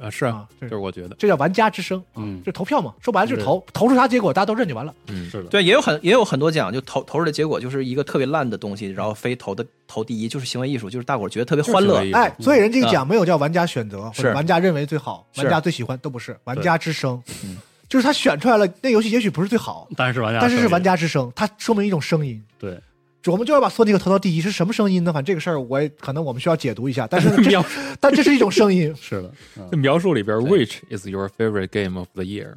[0.00, 4.94] 啊，是啊，就是我觉得，这叫玩家之声，嗯就投票嘛，说白了就是投，投出啥结果大家都认就完了。
[5.08, 14.34] 嗯，是的，对，也有很也有很多奖，就投投出的结果就是一个特别烂的东西，然后非投的投第一，就是行为艺术，就是大伙儿觉得特别欢乐哎，所以人这个奖没有叫玩家选择或者是。
[14.34, 17.58] 玩家认为最好，玩家最喜欢都不是，玩家之声嗯，
[17.88, 22.42] 就是他选出来了，那游戏也许不是最好，但是玩家，但是是玩，家之声，它说明一种声音。
[22.58, 22.78] 对，
[23.26, 25.12] 我们就要把索尼克投到第一，是什么声音呢？
[25.12, 27.64] 反正这个事儿我也可能我们需要解读一下，但是呢这描
[28.00, 32.54] 但这是一种声音，是的，嗯这描述里边，Which is your favorite game of the year？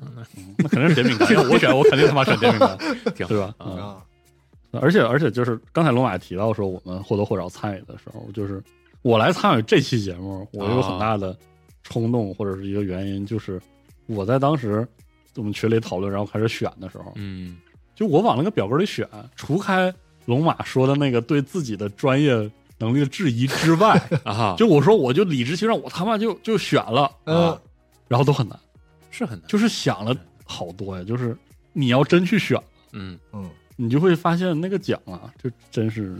[0.57, 2.77] 那 肯定是点饼干，要我选，我肯定他妈选点饼干，
[3.15, 3.53] 挺对 吧？
[3.57, 3.97] 啊
[4.71, 8.61] 而且而且就是刚才龙马也提到说，我们或多或少参与的时候，就是
[9.01, 11.35] 我来参与这期节目，我有很大的
[11.81, 13.59] 冲动或者是一个原因，就是
[14.05, 14.87] 我在当时
[15.35, 17.57] 我们群里讨论，然后开始选的时候，嗯
[17.95, 19.91] 就我往那个表格里选，除开
[20.29, 22.31] 龙马说的那个对自己的专业
[22.77, 27.61] 能力的质疑之外， 啊哈，就我说我就理直气壮，我他妈就就选了，嗯啊
[28.07, 28.57] 然后都很难，
[29.09, 30.15] 是很难，就是想了
[30.45, 31.35] 好多呀，就是
[31.73, 32.61] 你要真去选。
[32.91, 36.15] 嗯，嗯，你就会发现那个奖啊，就真是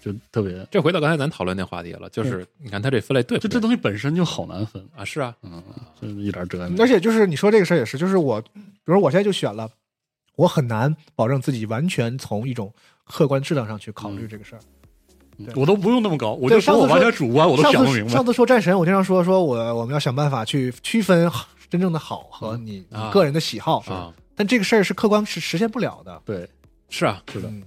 [0.00, 3.38] 就特别，这回到刚才咱讨论那话题了，就是你看他这分类对？
[3.38, 5.62] 就这东西本身就好难分，啊，是啊，嗯，
[6.18, 6.82] 一点辙也没有。
[6.82, 8.50] 而且就是你说这个事儿也是，就是我，比
[8.84, 9.68] 如我现在就选了，
[10.40, 12.72] 我很难保证自己完全从一种
[13.04, 14.60] 客观质量上去考虑嗯这个事儿。
[15.44, 18.24] 对我都不用那么高，我就说我完全主观，我都想不明白次上。
[18.24, 21.30] 次说战神，我经常说说我我们要想办法去区分
[21.68, 26.22] 真正的好和你啊你个人的喜好，啊，但这个事儿是客观是实现不了的。
[26.24, 26.48] 对，
[26.88, 27.62] 是啊，是的，嗯，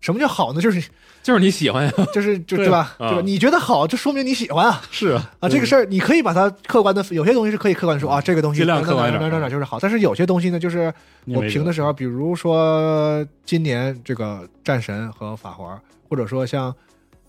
[0.00, 0.60] 什么叫好呢？
[0.60, 0.90] 就是
[1.22, 2.94] 就是你喜欢呀，就是就对对吧？
[2.98, 3.22] 啊对吧？
[3.22, 5.48] 你觉得好，就说明你喜欢啊是啊，啊！
[5.48, 10.92] 这个事儿你可以把它客观的，有些东西是可以客观说啊，这个东西尽量客观一点哪哪哪哪哪就是好，但是有些东西呢，就是
[11.26, 16.74] 我评的时候，比如说今年这个战神和法环，或者说像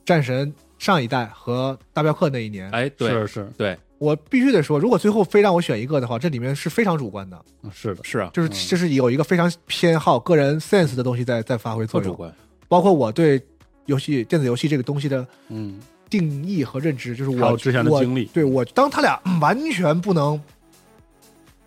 [0.05, 7.37] 战神上一代和大镖客那一年，哎，对是是对，我必须得说，如果最后非让我选一个的话，这里面是非常主观的，
[7.73, 12.33] 是的，是啊，就是嗯就是有一个非常偏好个人 sense 的东西在在发挥作用，主观，
[12.67, 13.39] 包括我对
[13.85, 15.79] 游戏电子游戏这个东西的嗯，
[16.09, 18.25] 定义和认知，就是我之前的我经历。
[18.25, 20.39] 对我当他俩完全不能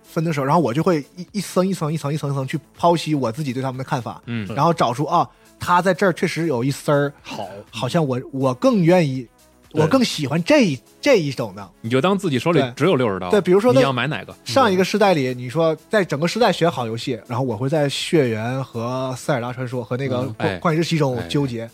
[0.03, 4.47] 分的时候，然后我就会一一层一层一层一层一层去剖析我自己对他们的看法，嗯。
[4.55, 9.27] 然后找出啊，他在这儿确实有一丝儿，好，好像我我更愿意，
[9.73, 11.69] 我更喜欢这一这一种的。
[11.81, 14.33] 你就当自己手里只有六十刀，对比如说你要买哪个？
[14.45, 20.59] 上一个时代里，你说在整个时代选好游戏，然后我会在《血缘》和《塞尔达传说》和那个嗯幻哎。
[20.61, 21.65] 幻影日期中哎纠结。
[21.65, 21.71] 嗯。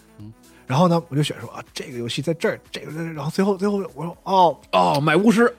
[0.71, 5.53] 然后呢，我就选说啊，这个游戏在这儿，这个在这儿，然后最后最后我说哦，哦，买巫师，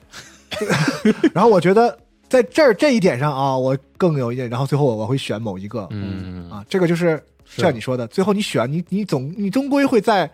[1.36, 2.00] 然后我觉得
[2.30, 5.86] 在这儿这一点上啊，我更有一点，然后最后我我会选某一个。
[5.92, 6.50] 嗯。
[6.50, 7.62] 啊，这个就是是。
[7.62, 10.32] 像你说的，最后你选你你总你终归会在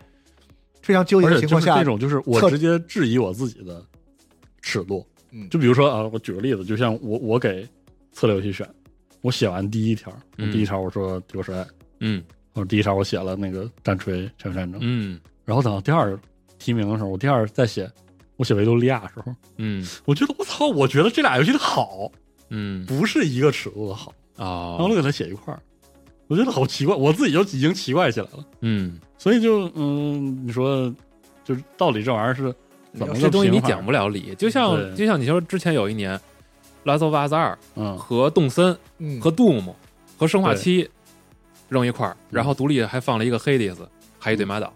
[0.83, 3.83] 非常纠结的情况下这，种，就是我特直接质疑我自己的
[4.61, 5.03] 尺度。
[5.31, 5.49] 嗯。
[5.49, 7.67] 就比如说啊，我举个例子，就像我我给
[8.11, 8.69] 策略游戏选，
[9.21, 10.51] 我写完第一条，嗯。
[10.51, 11.61] 第一条我说《帝国时代》，
[12.01, 12.23] 嗯
[12.57, 15.19] 或者第一场我写了那个战锤《全面战争》，嗯。
[15.45, 16.17] 然后等到第二
[16.57, 17.87] 提名的时候，我第二再写，
[18.35, 19.87] 我写维多利亚的时候，嗯。
[20.05, 22.11] 我觉得我操，我觉得这俩游戏的好
[22.49, 22.83] 嗯。
[22.87, 25.61] 不是一个尺度的好啊，然后我哦，给它写一块儿，
[26.27, 28.43] 我觉得好奇怪，我自己就已经奇怪起来了。
[28.61, 30.91] 嗯，所以就嗯，你说
[31.45, 32.51] 就是到底这玩意儿是
[32.97, 36.17] 怎么个这东西你讲不了理，就像就像你说之前有一年，
[36.83, 39.71] 《Last of Us 二》嗯和动森嗯，和 Doom
[40.17, 40.89] 和生化七
[41.69, 43.77] 扔一块儿，然后独立还放了一个 Hades，
[44.19, 44.73] 还有一对马岛。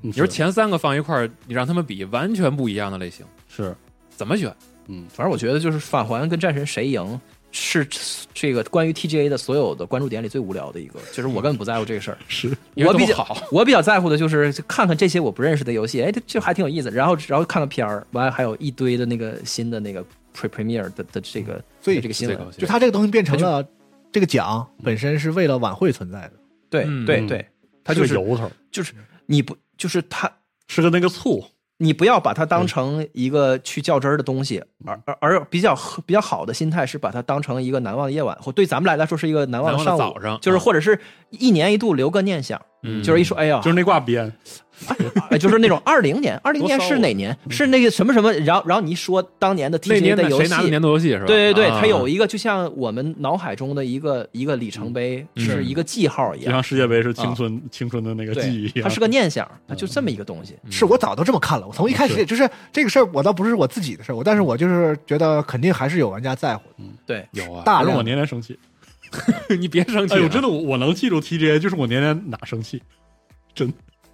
[0.00, 3.74] 你你说前三个放一块儿，你让他们比，完全不一样的类型，是。
[4.10, 4.54] 怎么选？
[4.88, 5.04] 嗯。
[5.12, 7.20] 反正我觉得就是返还跟战神谁赢
[7.52, 7.86] 是
[8.34, 12.18] 这个关于 TGA 的所有的关注点里最无聊的一个， 就是我根本不在乎这个事儿。
[12.28, 12.54] 是。
[12.74, 16.90] 我比较好， 我比较在乎的就是看看这些我不认识的游戏，哎，这这还挺有意思。
[16.90, 20.04] 然后然后看看片儿，完了还有一堆的那个新的那个
[20.36, 22.38] pre premiere 的的这个所以这个新闻。
[22.58, 23.66] 就它这个东西变成了
[24.12, 26.32] 这个奖本身是为了晚会存在的。
[26.68, 27.46] 对对对，
[27.84, 28.92] 它就是个由头，就是
[29.26, 30.30] 你不就是它
[30.66, 31.44] 是个那个醋，
[31.78, 40.98] 你不要把它当成一个去较真儿的东西，而而而比较比较好的心态是把它当成一个难忘的夜晚，或对咱们来来说是一个难忘的上午，的早上就是啊或者是
[41.30, 44.30] 一年一度留个念想，嗯就是一说，哎呀，就是那挂鞭，
[45.30, 47.36] 哎就是那种二零年，二零年是哪年？
[47.48, 48.32] 是那个什么什么？
[48.34, 51.26] 然后然后你一说当年的那 TGA 年的游戏谁拿的，年度游戏是吧？
[51.26, 56.62] 对对对，啊它有一个就像我们脑海中的一个一个里程碑，嗯是一个记号一样就像。
[56.62, 60.56] 世界杯是青春青春的那个记忆一，样，它是个念想，它就这么一个东西。
[60.70, 68.58] 是我早都这么看了，我从一开始是就是这个事儿，我倒不是我自己的事儿，我但是我就是觉得肯定还是有玩家在乎的，对，有啊，大让我年年生气。
[69.60, 72.82] 你别生气啊，哎呦，真的，我我能记住 TGA，就是我年年哪生气，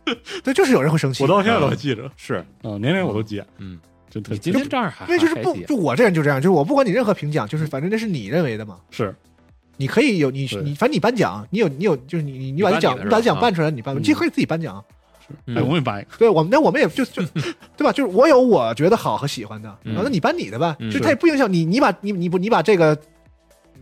[0.42, 1.22] 对，就是有人会生气。
[1.22, 2.11] 我，到现在都还记着。
[2.16, 3.78] 是，嗯，年年我都记，嗯，
[4.11, 9.14] 就特你今天这样还因为就是不就我这人就这样，就是我不管你任何评奖，就是反正那是你认为的嘛，是。
[9.78, 14.84] 你可以有你你反正你颁奖，你有你有就是你你你把这奖你把这奖办出来，你办，嗯你其实可以自己颁奖，
[15.46, 17.22] 嗯哎，我给你颁一个，对我们那我们也就就
[17.76, 17.90] 对吧？
[17.90, 19.94] 就是我有我觉得好和喜欢的，嗯。
[19.96, 20.90] 那你颁你的呗，嗯。
[20.90, 22.96] 就它也不影响你，你把你你不你把这个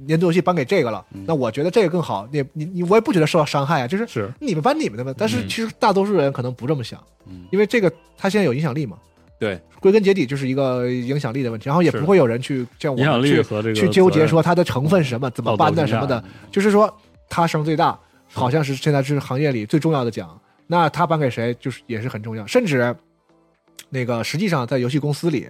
[0.06, 4.32] 年度游戏颁给这个了嗯，那我觉得这个更好，你你你我也不觉得受到伤害啊，就是是。
[4.40, 5.14] 你们颁你们的嘛。
[5.16, 5.48] 但是嗯。
[5.48, 7.46] 其实大多数人可能不这么想，嗯。
[7.50, 8.96] 因为这个他现在有影响力嘛，
[9.38, 13.42] 对，归根结底就是一个影响力的问题，然后也不会有人去像我去
[13.74, 16.94] 去纠结说它的成分是什么，怎么颁的什么的，，就是说
[17.28, 17.98] 它声最大，
[18.32, 22.94] 好像是现在是行业里最重要的奖，那他颁给谁就是也是很重要，甚至
[23.88, 25.48] 那个实际上在游戏公司里，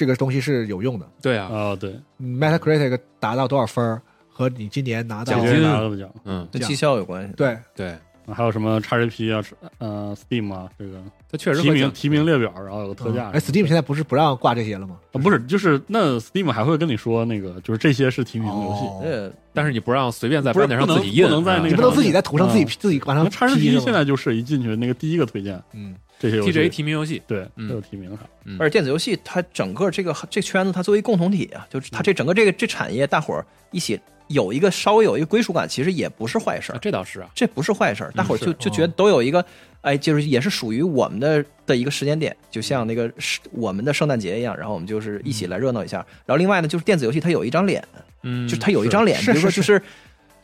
[0.00, 1.06] 这个东西是有用的。
[1.20, 7.34] 对啊，啊，对，Metacritic 达到多少分儿和你今年拿到奖金拿了的奖，嗯，跟绩效有关系。
[7.36, 7.54] 对。
[7.76, 7.94] 对，
[8.32, 9.44] 还有什么 XGP 啊，
[9.76, 11.02] 呃，Steam 啊，这个。
[11.30, 13.28] 它确实提名提名列表，然后有个特价。
[13.28, 13.32] 嗯。
[13.32, 14.96] 哎，Steam 现在不是不让挂这些了吗？
[15.12, 18.86] 啊不是，就是那 Steam 还会跟你说那个，就是这些是提名游戏。
[18.86, 22.66] 哦呃，但是你不让随便在班点上不能自己印，不能在那个你不能自己在图上自己嗯。
[22.80, 25.62] 自己往上那叉 G 批 P 现在就是一进去那个第一个推荐。
[25.74, 26.52] 嗯这些游戏。
[26.52, 27.68] TGA 提名游戏，对嗯。
[27.68, 28.18] 都有提名啥，
[28.60, 33.98] 而且电子游戏它整个这个这圈子，它作为共同体啊，就是它这整个这个这产业，大伙儿一起
[34.28, 38.12] 有一个稍微有一个归属感，其实也不是坏事啊儿，这倒是啊，这不是坏事儿。
[38.12, 39.44] 大伙儿就是就哦觉得都有一个，
[39.80, 43.10] 哎，就是也是属于我们的的一个时间点，就像那个
[43.50, 45.96] 我们的圣诞节一样，然后我们就是一起来热闹一下。
[46.26, 47.82] 然后另外呢，就是电子游戏它有一张脸，
[48.22, 49.82] 嗯，就是它有一张脸，比如说就是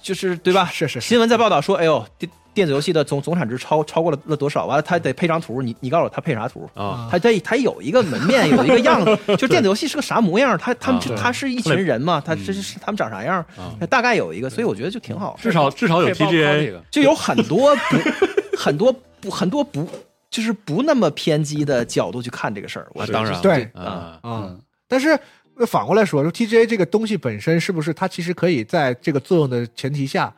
[0.02, 0.66] 就是对吧？
[0.72, 1.08] 是是是。
[1.08, 2.04] 新闻在报道说，哎呦，
[2.56, 4.64] 电电子游戏的总总产值超超过了了多少？
[4.64, 6.68] 完了，他得配张图，你你告诉我他配啥图？
[6.74, 15.38] 啊，他他他有一个门面，有一个样子， 就电子游戏是个啥模样，他他们啊它是一群人嘛，他这嗯是他们长啥样啊，大概有一个，所以我觉得就挺好。
[15.38, 19.86] 至少至少有 TGA 个就有很多不很多不很多不
[20.30, 22.88] 就是不那么偏激的角度去看这个事儿。
[22.94, 24.20] 我当然对啊，啊。
[24.24, 25.18] 嗯，但是
[25.56, 30.32] 那反过来说，说 TGA 这个东西本身是不是它其实可以在这个作用的前提下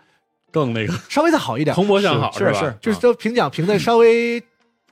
[0.50, 2.32] 更那个稍微再好一点，蓬勃向好？
[2.32, 4.42] 是是就是都评奖评的稍微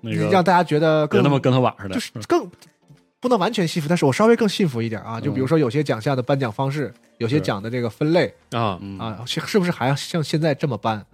[0.01, 2.49] 那个让大家觉得更别那么跟他瓦似的，就是更
[3.19, 5.21] 不能完全信服，但是我稍微更信服一点啊。
[5.21, 8.99] 就比如说有些奖项的颁奖方式，有些奖的这个分类啊，嗯。
[8.99, 11.05] 啊，是是不是还要像现在这么颁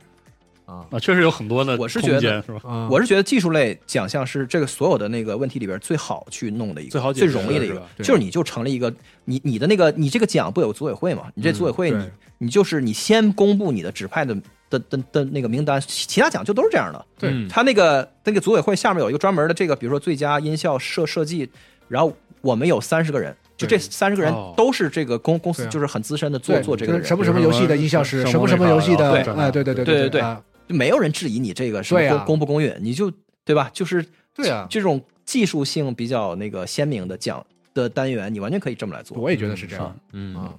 [0.72, 0.86] 啊？
[0.90, 2.60] 啊，确实有很多的我是觉得是吧？
[2.64, 8.92] 啊，我是觉得技术类奖项是这个所有的那个问题里边最好去弄的一个，最最好最容易的一个就是你就成了一个
[9.24, 11.24] 你你的那个你这个奖不有组委会嘛？
[11.34, 14.36] 你这组委会你嗯你就是你先公布你的指派的
[14.68, 17.04] 的的的那个名单，其其他奖就都是这样的。
[17.18, 21.48] 对嗯他那个那个组委会下面有一个专门的这个，比如说最佳音效设设计，
[21.86, 33.12] 然后我们有三十个人，就这三十个人哦都是这个公公司就是很资深的做做这个人什，么什么游戏的音效师，什么什么游戏的，对哎，对对对对对对啊就没有人质疑你这个是公公不公允，你就
[33.44, 33.70] 对吧？
[33.72, 34.04] 就是
[34.34, 37.44] 对啊这种技术性比较那个鲜明的奖
[37.74, 39.16] 的单元，你完全可以这么来做。
[39.18, 40.54] 我也觉得是这样嗯啊。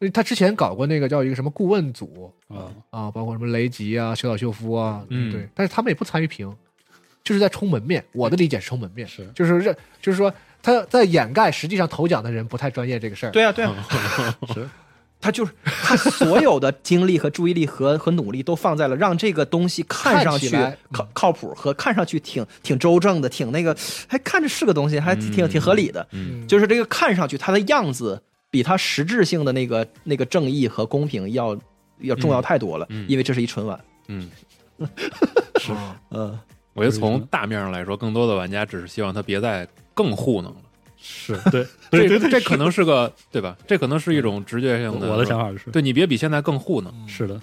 [0.00, 6.50] 因为他之前搞过那个叫一个什么顾问组啊，啊，包括什么雷吉啊、小岛秀夫啊，嗯对，但是他们也不参与评，
[7.22, 8.02] 就是在充门面。
[8.12, 10.32] 我的理解是充门面，是就是认，就是说
[10.62, 13.30] 他在掩盖实际上投奖的人不太专业这个事儿。
[13.30, 13.86] 对啊，对啊，
[14.54, 14.66] 是
[15.20, 20.50] 他就是他所有的精力和注意力和 和努力都放在了让这个东西看上去
[20.90, 23.76] 靠靠谱和看上去挺挺周正的，挺那个
[24.08, 26.06] 还看着是个东西，还挺挺合理的。
[26.12, 26.46] 嗯。
[26.48, 31.56] 就是这个看上去它的样子比它实质性的那个那个正义和公平要
[32.00, 33.78] 要重要太多了，嗯因为这是一春晚。
[34.08, 34.28] 嗯，
[35.60, 35.72] 是。
[36.10, 36.38] 嗯，
[36.72, 40.60] 我觉得从大面上来说，更多的玩家只是希望他别再更糊弄了。
[41.02, 43.56] 是 对对对对，这这可能是个对吧？
[43.66, 45.10] 这可能是一种直觉性的。
[45.10, 47.40] 我的想法就是对你别比现在更糊弄，是的，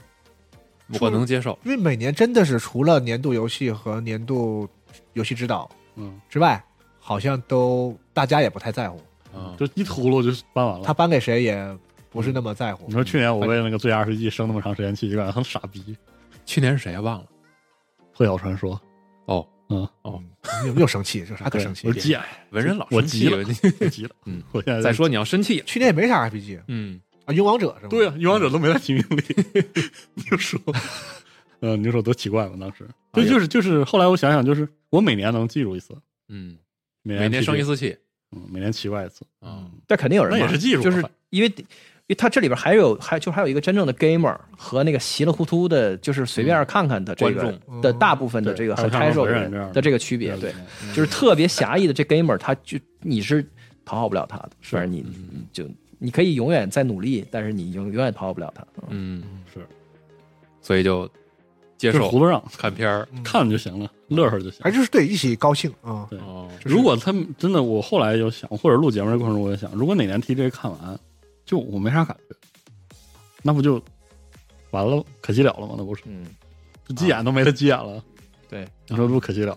[1.00, 1.58] 我能接受。
[1.64, 4.68] 因为每年真的是除了年度游戏和年度
[5.14, 6.64] 游戏指导嗯，之外，
[7.00, 9.02] 好像都大家也不太在乎，
[9.34, 10.86] 嗯，就一秃噜就搬完了。
[10.86, 11.78] 他颁给谁也
[12.10, 12.94] 不是那么在乎你。
[12.94, 15.98] 说去年我为那个最佳 RPG 生那么长时间气，就感觉很傻逼。
[16.46, 17.02] 去年是谁啊？
[17.02, 17.26] 忘了。
[18.14, 18.80] 破晓传说，
[19.26, 20.24] 哦，嗯，哦，
[20.66, 21.94] 又又生气，有啥可生气我？
[21.94, 23.38] 贱，文人老我生气急了，
[23.82, 24.10] 我急了。
[24.26, 27.90] 嗯， 我现在再，说你要生气，去年也没啥 RPG 嗯，啊，勇王者是吧？
[27.90, 29.24] 对啊，勇王者都没在提名里，
[30.14, 30.60] 你就说，
[31.62, 35.94] 嗯，你就说多奇怪嘛，当时对就就是就是，后来我想想，就是我每年能记住一次，
[36.30, 36.58] 嗯，
[37.04, 37.96] 每每年生一次，气
[38.32, 41.54] 嗯，每年奇怪一次，嗯，但肯定有人那也是记住就是因为。
[42.08, 53.46] 因为它这里边还有还就还有一个真正的 gamer 和那个稀里糊涂的，就是随便看看的这个的大部分的这个很 casual 的这样的这个区别，对，嗯就是特别狭义的这 gamer，他就你是
[53.84, 55.06] 讨好不了他的，是反正你
[55.52, 55.66] 就
[56.00, 58.66] 你可以永远在努力，但是你永永远讨好不了他。
[58.88, 59.68] 嗯嗯，是，
[60.62, 61.06] 所以就
[61.78, 63.06] 接受就是胡子让看片儿。
[63.22, 64.72] 看就行了，乐呵就行还。
[64.72, 66.08] 就是对一起高兴啊。
[66.10, 66.18] 对
[66.64, 71.00] 如果他们真的，我后来有想，或者录节目的过程中，我也想，如果哪年 TJ 看完，
[71.48, 72.36] 就我没啥感觉，
[73.42, 73.82] 那不就
[74.70, 75.74] 完了，可惜了了吗？
[75.76, 76.26] 那不是，嗯，
[76.88, 78.04] 就急眼都没得急眼了，
[78.50, 79.54] 对，你说不可惜了？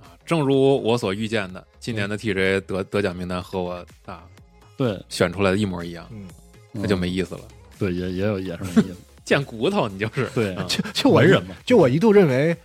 [0.00, 4.24] 啊，正如我所预见的，今年的 TJ 得得奖名单和我啊
[4.78, 6.26] 对，选出来的一模一样，嗯，
[6.70, 7.40] 那就没意思了。
[7.78, 8.96] 对，也也有也是没意思。
[9.24, 10.28] 贱骨头，你就是。
[10.34, 10.64] 对啊。
[10.68, 11.54] 就就我文人嘛。
[11.66, 12.56] 就我一度认为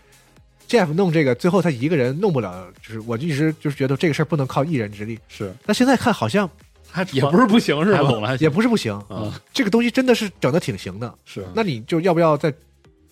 [0.67, 5.17] Jeff 弄这个，最后他一个人弄不了，就是我一直就是觉得这个事儿不能靠一人之力。
[5.27, 6.49] 是，但现在看好像
[6.91, 8.37] 还也不是不行，是吧？
[8.39, 11.13] 也不是不行，啊，这个东西真的是整的挺行的。
[11.25, 12.53] 是那你就要不要再，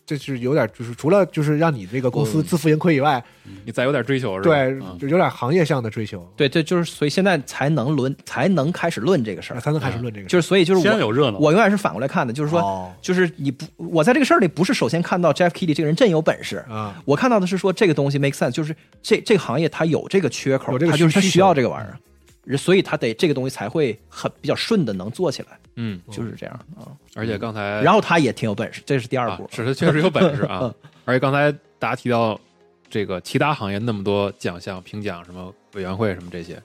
[0.05, 3.23] 就是有点就是除了就是让你这个公司自负盈亏以外，
[3.65, 4.43] 你再有点追求是吧？
[4.43, 10.31] 对啊，就有点行业上的追求，对，这就是所以现在才能论才能开始论这个事儿，才能开始论这个事。
[10.31, 16.63] 就是所以就是我先有热闹，我永远是反过来看的，就是说哦就是你不我在这个事儿里不是首先看到 Jeff Keighley 这个人真有本事。
[16.69, 21.97] 啊，我看到的是说这个东西 make sense，就是这这个行业它有这个缺口，有这个它就是它需求需要这个玩意儿，
[22.57, 26.93] 所以他得这个东西才会很比较顺的能做起来，嗯，就是这样啊。
[27.15, 29.49] 而且刚才然后他也挺有本事，这是第二啊步。
[29.51, 30.73] 是他确实有本事啊嗯。
[31.05, 32.39] 而且刚才大家提到
[32.89, 36.61] 这个其他行业那么多奖项、评奖什么委员会什么这些，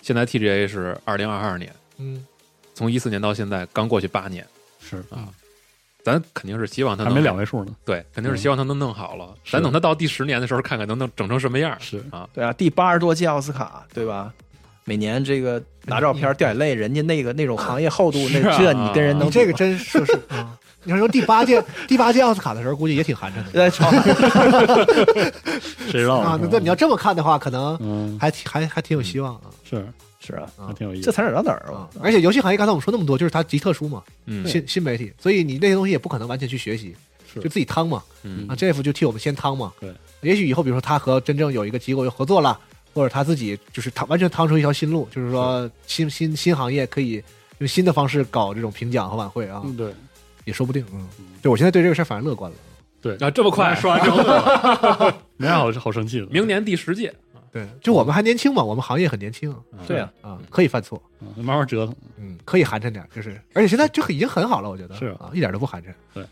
[0.00, 2.24] 现在 TGA 是二零二二年，嗯，
[2.74, 4.46] 从一四年到现在刚过去八年，
[4.80, 5.28] 是啊
[6.02, 7.76] 咱肯定是希望他还能没两位数呢。
[7.84, 9.34] 对，肯定是希望他能弄好了。
[9.44, 11.76] 是咱等他到第十年的时候，看看能能整成什么样。
[11.80, 14.32] 是啊，对啊，第八十多届奥斯卡，对吧？
[14.88, 20.56] 每年这个拿照片掉眼泪，人家那个那种行业厚度，那这你跟人能这个真说是 啊。
[20.84, 23.70] 你要说第八届 第八届奥斯卡的时候，估计也挺寒碜的
[25.90, 26.38] 谁知道啊。
[26.40, 29.84] 那那你要这么看的话，可能嗯还挺还还挺有希望啊是
[30.24, 31.12] 是啊，挺有意思这。
[31.12, 32.00] 才哪到哪儿啊啊！！
[32.00, 36.94] 而且游戏行业刚才我们说那么多，就是它极特殊嘛，嗯新新媒体，所以你那些东西也不可能完全去学习，
[37.32, 38.02] 是就自己趟嘛。
[38.22, 39.72] 嗯啊，Jeff 就替我们先趟嘛。
[39.80, 39.92] 对
[40.22, 42.58] 也许以后比如说他和真正有一个机构又合作了，
[42.94, 47.22] 或者他自己就是他完全趟出一条新路，就是说新新新行业可以
[47.58, 49.92] 用新的方式搞这种评奖和晚会啊，嗯，对
[50.44, 50.84] 也说不定。
[50.92, 51.08] 嗯，
[51.42, 52.56] 对我现在对这个事儿反而乐观了。
[53.00, 56.26] 对，啊，这么快，说完之后对，没啥好好生气的。
[56.26, 57.14] 明年第十届，
[57.52, 59.54] 对，就我们还年轻嘛，我们行业很年轻
[59.86, 66.24] 对啊，啊，可以犯错，嗯慢慢折腾，嗯，可以寒碜点，就是而且现在就已经很好了，我觉得是啊，一点都不寒碜。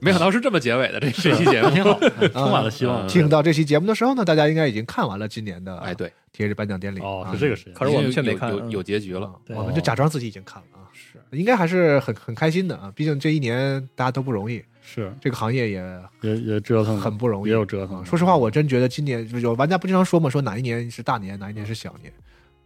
[0.00, 1.98] 没想到是这么结尾的这这期节目， 挺好，
[2.32, 3.06] 充满了希望。
[3.06, 3.08] 嗯。
[3.08, 7.00] 听到这期节目的时候呢，大家应该已经看完了今年的哎，对，贴日颁奖典礼。
[7.00, 7.32] 哦，啊。
[7.32, 7.74] 是这个时间。
[7.74, 9.32] 可是我们却没看有有结局了。
[9.48, 11.18] 我们就假装自己已经看了啊，是。
[11.36, 15.12] 应该还是很很开心的啊，毕竟这一年大家都不容易，是。
[15.20, 17.98] 这个行业也也也折腾，很不容易，也有折腾。
[17.98, 18.04] 啊。
[18.04, 22.12] 说实话，我真觉得今年有玩家不经常说嘛，说哪一年是大年，哪一年是小年。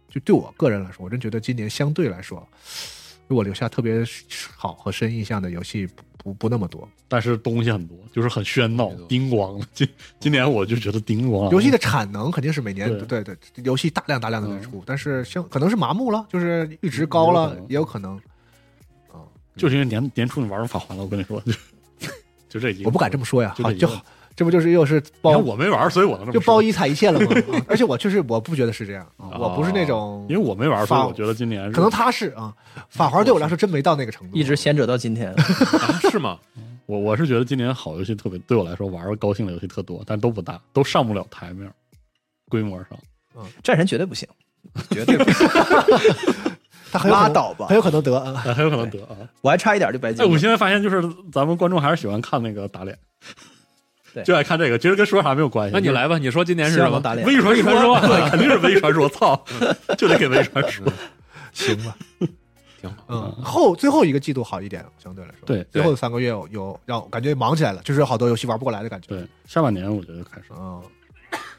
[0.09, 2.47] 就对我个人来说，我真觉得今年相对来说，
[3.27, 4.03] 给我留下特别
[4.55, 5.87] 好和深印象的游戏
[6.23, 6.87] 不不不那么多。
[7.07, 9.67] 但是东西很多，就是很喧闹、叮咣的。
[9.73, 9.87] 今
[10.19, 18.15] 今年我就觉得叮咣，游戏的产能肯定是每年对对对，游戏大量大量的在嗯出，但是像可能是麻木了，就是阈值高了有，也有可能。
[19.11, 19.21] 啊，
[19.55, 21.53] 就是因为年年初你玩上法环了，我跟你说，就
[22.49, 24.03] 就这一个，我不敢这么说呀，好就好
[24.35, 27.27] 这不就是又是你包看我没玩，所以我能这么就包一踩一切了吗？
[27.53, 32.53] 啊而且我确实我不觉得是这样，啊我不是那种因为我没玩，所以我觉得今年是可能他是啊，
[32.89, 35.31] 法环对我来说真没到那个程度，一直闲者到今天。
[35.37, 36.37] 啊是吗？
[36.85, 41.71] 我我是觉得今年好游戏特别，对我来说玩儿高兴的游戏特多，但都不大，都上不了台面，
[42.49, 42.89] 规模上。
[43.63, 44.27] 战神绝对不行，
[44.91, 45.47] 绝对不行，
[47.09, 49.15] 拉倒吧很有可能得很有可能得啊！
[49.41, 50.31] 我还差一点就白金哎，了。
[50.31, 51.01] 我现在发现就是
[51.31, 52.95] 咱们观众还是喜欢看那个打脸，
[53.25, 53.52] 对
[54.23, 55.73] 就爱看这个，其实跟说啥没有关系。
[55.73, 56.99] 那你来吧，你说今年是什么？
[57.01, 57.25] 打脸。
[57.25, 59.43] 微传说，对， 肯定是微传说，操，
[59.97, 60.85] 就得给微传说。
[61.53, 61.95] 行吧，
[62.81, 62.95] 挺好。
[63.07, 69.07] 嗯，后最后一个季度好一点，相对来说，对最后三个月有有让我感觉忙起来了，就是好多游戏玩不过来的感觉。
[69.07, 70.81] 对，下半年我觉得开始，嗯，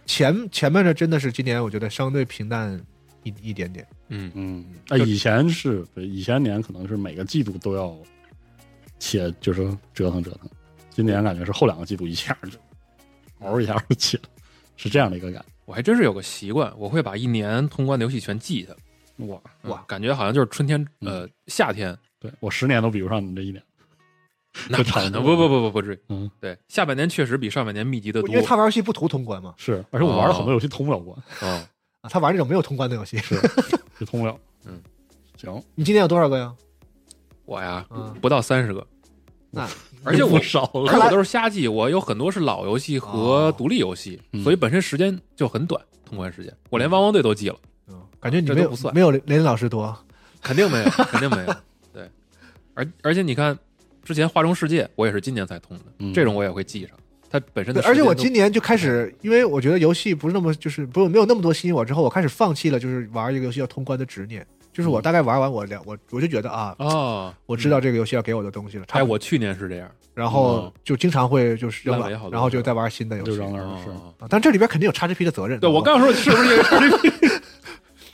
[0.07, 2.81] 前前面的真的是今年我觉得相对平淡
[3.23, 3.87] 一一点点。
[4.09, 7.97] 嗯，嗯，啊，以前是对，以前年可能是每个季度都要
[8.99, 9.63] 且，就是
[9.95, 10.51] 折腾折腾。
[10.95, 12.57] 今年感觉是后两个季度一下就
[13.41, 14.23] 嗷一下就起了，
[14.77, 18.73] 是这样的一个感觉我还真是有个习惯，我会把一年通关的游戏全记下。
[19.27, 23.63] 哇，嗯哇感觉好像就是春天，呃，夏天，对我十年都比不上你这一年。
[24.71, 26.01] 那可能不不不不不不至于。
[26.11, 28.29] 嗯，对，下半年确实比上半年密集的多。
[28.29, 31.67] 因为他玩游戏不图通关嘛，是，而且我玩了很多游戏通不了关，哦，
[32.03, 33.19] 啊，他玩那种没有通关的游戏。
[33.25, 33.35] 是
[33.99, 34.39] 就通不了。
[34.65, 34.81] 嗯，
[35.37, 36.55] 行，你今年有多少个呀？
[37.47, 38.87] 我呀嗯，不到三十个，
[39.51, 39.69] 那
[40.05, 40.93] 而且我少了。
[40.93, 46.53] 而且我都是瞎记，我有很多是老游戏和独立游戏，嗯所以本身时间就很短，通关时间。
[46.71, 47.57] 我连汪汪队都记了，
[47.89, 49.97] 嗯，感觉你没有这都不算没有雷林老师多。
[50.43, 51.57] 肯定没有，肯定没有。
[51.93, 52.09] 对，
[52.75, 53.59] 而而且你看，
[54.03, 56.91] 之前《画中世界》我也是今年才通的，嗯这种我也会记上。
[57.31, 64.47] 它本身对，的，而且我今年就开始，因为我觉得游戏不是那么就是不没有那么多吸引我，之后我开始放弃了就是玩一个游戏要通关的执念。
[64.75, 68.85] 就是我大概玩完我两我我就觉得啊，啊哦，我知道这个游戏要给我的东西了。
[68.87, 74.13] 差哎，我去年是这样，然后嗯就经常会就是扔了然后就再玩新的游戏啊。
[74.29, 75.61] 但这里边肯定有 XGP 的责任。
[75.61, 77.41] 对我刚说是不是因为 XGP？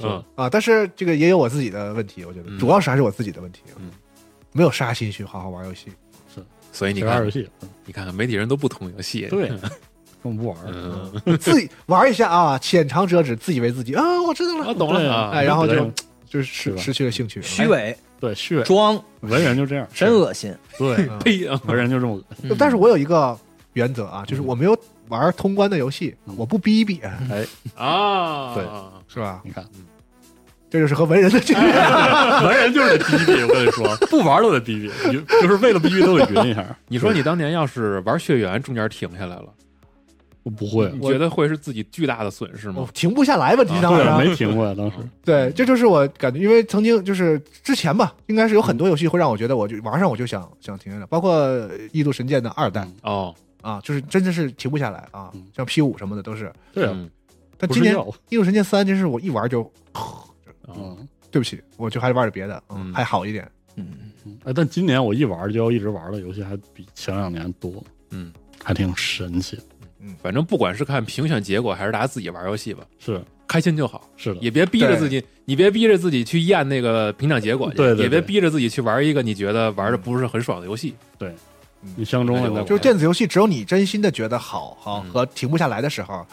[0.02, 3.62] 嗯，啊，但是这个也有我自己的问题，我觉得嗯主要是还是我自己的问题。
[3.78, 3.90] 嗯，
[4.52, 5.86] 没有杀心去好好玩游戏。
[6.34, 7.48] 是所以你看谁玩游，戏？
[7.62, 9.58] 嗯你看看媒体人都不通游戏， 对，根
[10.22, 10.56] 本不玩。
[10.66, 15.92] 嗯，自己玩一下啊，浅尝辄止，自以为自己啊，我知道了，我懂了啊，哎，然后就对
[16.30, 17.42] 就是失失去了兴趣。
[17.42, 19.86] 虚伪、对，虚伪，装，文人就这样。
[19.92, 20.54] 真恶心。
[20.78, 21.60] 对，嗯呸啊！
[21.66, 22.50] 文人就这么恶心。
[22.56, 23.36] 但是我有一个
[23.72, 24.78] 原则啊，就是我没有
[25.08, 27.44] 玩通关的游戏，嗯我不逼逼，哎，
[27.74, 28.64] 啊， 对
[29.08, 29.42] 是吧？
[29.44, 29.66] 你看，
[30.70, 31.62] 这就是和文人的区别。
[32.46, 36.64] 文人就是得逼逼，我跟你说，不玩都得逼逼，就就是为了逼逼都得匀一下。
[36.86, 39.46] 你说你当年要是玩血缘中间停下来了，
[40.42, 42.76] 我不会，你觉得会是自己巨大的损失吗？
[42.78, 44.96] 我停不下来问题啊对，当然没停过呀，当时。
[45.24, 51.36] 对，这就是我感觉，因为曾经就是之前吧，应该是有很多游戏会让我觉得，我就玩上我就想想停下来，包括
[51.92, 52.86] 《异度神剑》的二代。
[53.02, 56.52] 哦，啊，就是真的是停不下来啊嗯，像 P 五什么的都是。
[56.72, 57.10] 对啊，嗯。
[57.58, 57.94] 但今年
[58.30, 59.60] 《异度神剑三》真是我一玩就，
[59.92, 60.24] 哦。
[60.68, 62.94] 嗯，对不起，我就还是玩点别的，嗯，嗯。
[62.94, 63.46] 还好一点。
[63.76, 63.86] 嗯，
[64.24, 68.32] 嗯哎，但今年我一玩就要一直玩的游戏还比前两年多，嗯，
[68.64, 69.62] 还挺神奇的。
[70.22, 73.20] 反正不管是看评选结果，还是大家自己玩游戏吧，是。
[73.46, 78.02] 开心就好，是的，也别逼着自己，你别逼着自己去验那个评奖结果去，对对对。
[78.04, 80.94] 也别逼着自己去玩一个你觉得玩的不是很爽的游戏。
[81.18, 81.34] 对。
[81.96, 85.10] 你相中了那哎呦就是电子游戏，只有你真心的觉得好好嗯。
[85.10, 86.24] 和停不下来的时候，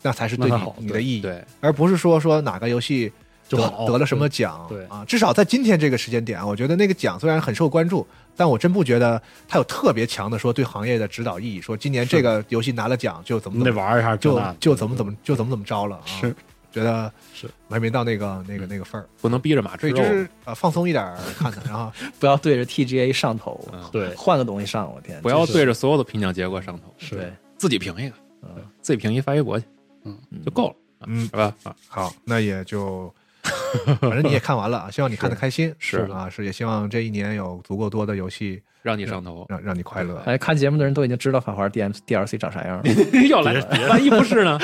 [0.00, 3.12] 那才是对你好你的意义，对，而不是说说哪个游戏得
[3.56, 8.06] 就得了什么奖，对啊，至少在今天这个时间点，我觉得那个奖虽然很受关注，
[8.36, 16.34] 但我真不觉得它有特别强的说对行业的指导意义，说今年这个游戏拿了奖就怎么你怎么得玩一下就，就怎么怎么就怎么怎么着了啊，是
[16.72, 19.96] 觉得是我还没到那个那个那个份儿，不能逼着马追肉。
[19.96, 28.48] 所以就是呃放松一点儿看看，然后 不要对着 TGA 上头，嗯对换个东西上，我天，不要对着所有的评奖结果上头，是对，自己评一个，嗯
[28.80, 29.66] 自己评一发微博去，
[30.04, 30.74] 嗯就够了，
[31.08, 31.54] 嗯是吧？
[31.64, 33.12] 啊，好，那也就。
[34.00, 36.08] 反正你也看完了 啊，希望你看得开心，是。
[36.12, 40.22] 啊，是也希望这一年有足够多的游戏让你上头，让让你快乐。
[40.24, 42.82] 哎，看节目的人都已经知道法华 D M DLC 长啥样了。
[43.28, 43.54] 要来，
[43.88, 44.58] 万一不是呢？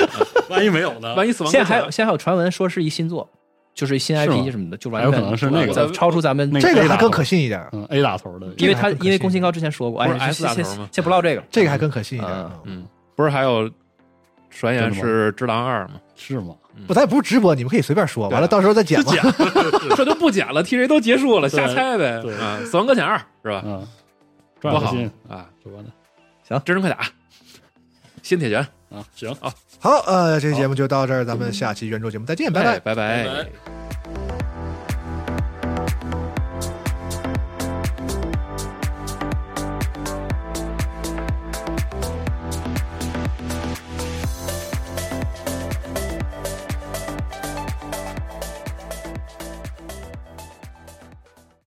[0.49, 1.13] 万一没有呢？
[1.15, 3.29] 万一死亡现在还有现在还有传闻说是一新作，
[3.73, 12.31] 就是新 IP 什么的，就完全有可能是那个超出咱们那这个还更可信一点，嗯 A 打头的，因为他因为宫崎高之前说过，S 打头先吗先不唠这个，这个还更可信一点。
[12.33, 13.69] 嗯嗯，不是还有
[14.49, 15.93] 传言真的吗是《只狼二》吗？
[16.15, 16.55] 是吗？
[16.87, 19.13] 不，咱也不是直播，你们可以随便说，完了到时候再剪吧。
[19.97, 22.21] 这就不剪了，TJ 都结束了，瞎猜呗。
[22.65, 23.61] 死亡搁浅二》是吧？
[23.65, 23.87] 嗯，
[24.61, 24.95] 多好
[25.27, 25.45] 啊！
[25.63, 25.73] 说
[26.57, 27.05] 的真人快打，
[28.23, 28.59] 新铁拳，
[28.89, 29.51] 啊，行啊。
[29.79, 32.79] 好，呃，这期节目就到这儿，咱们下期圆桌节目再见，拜拜哎。
[32.79, 33.78] 拜拜拜拜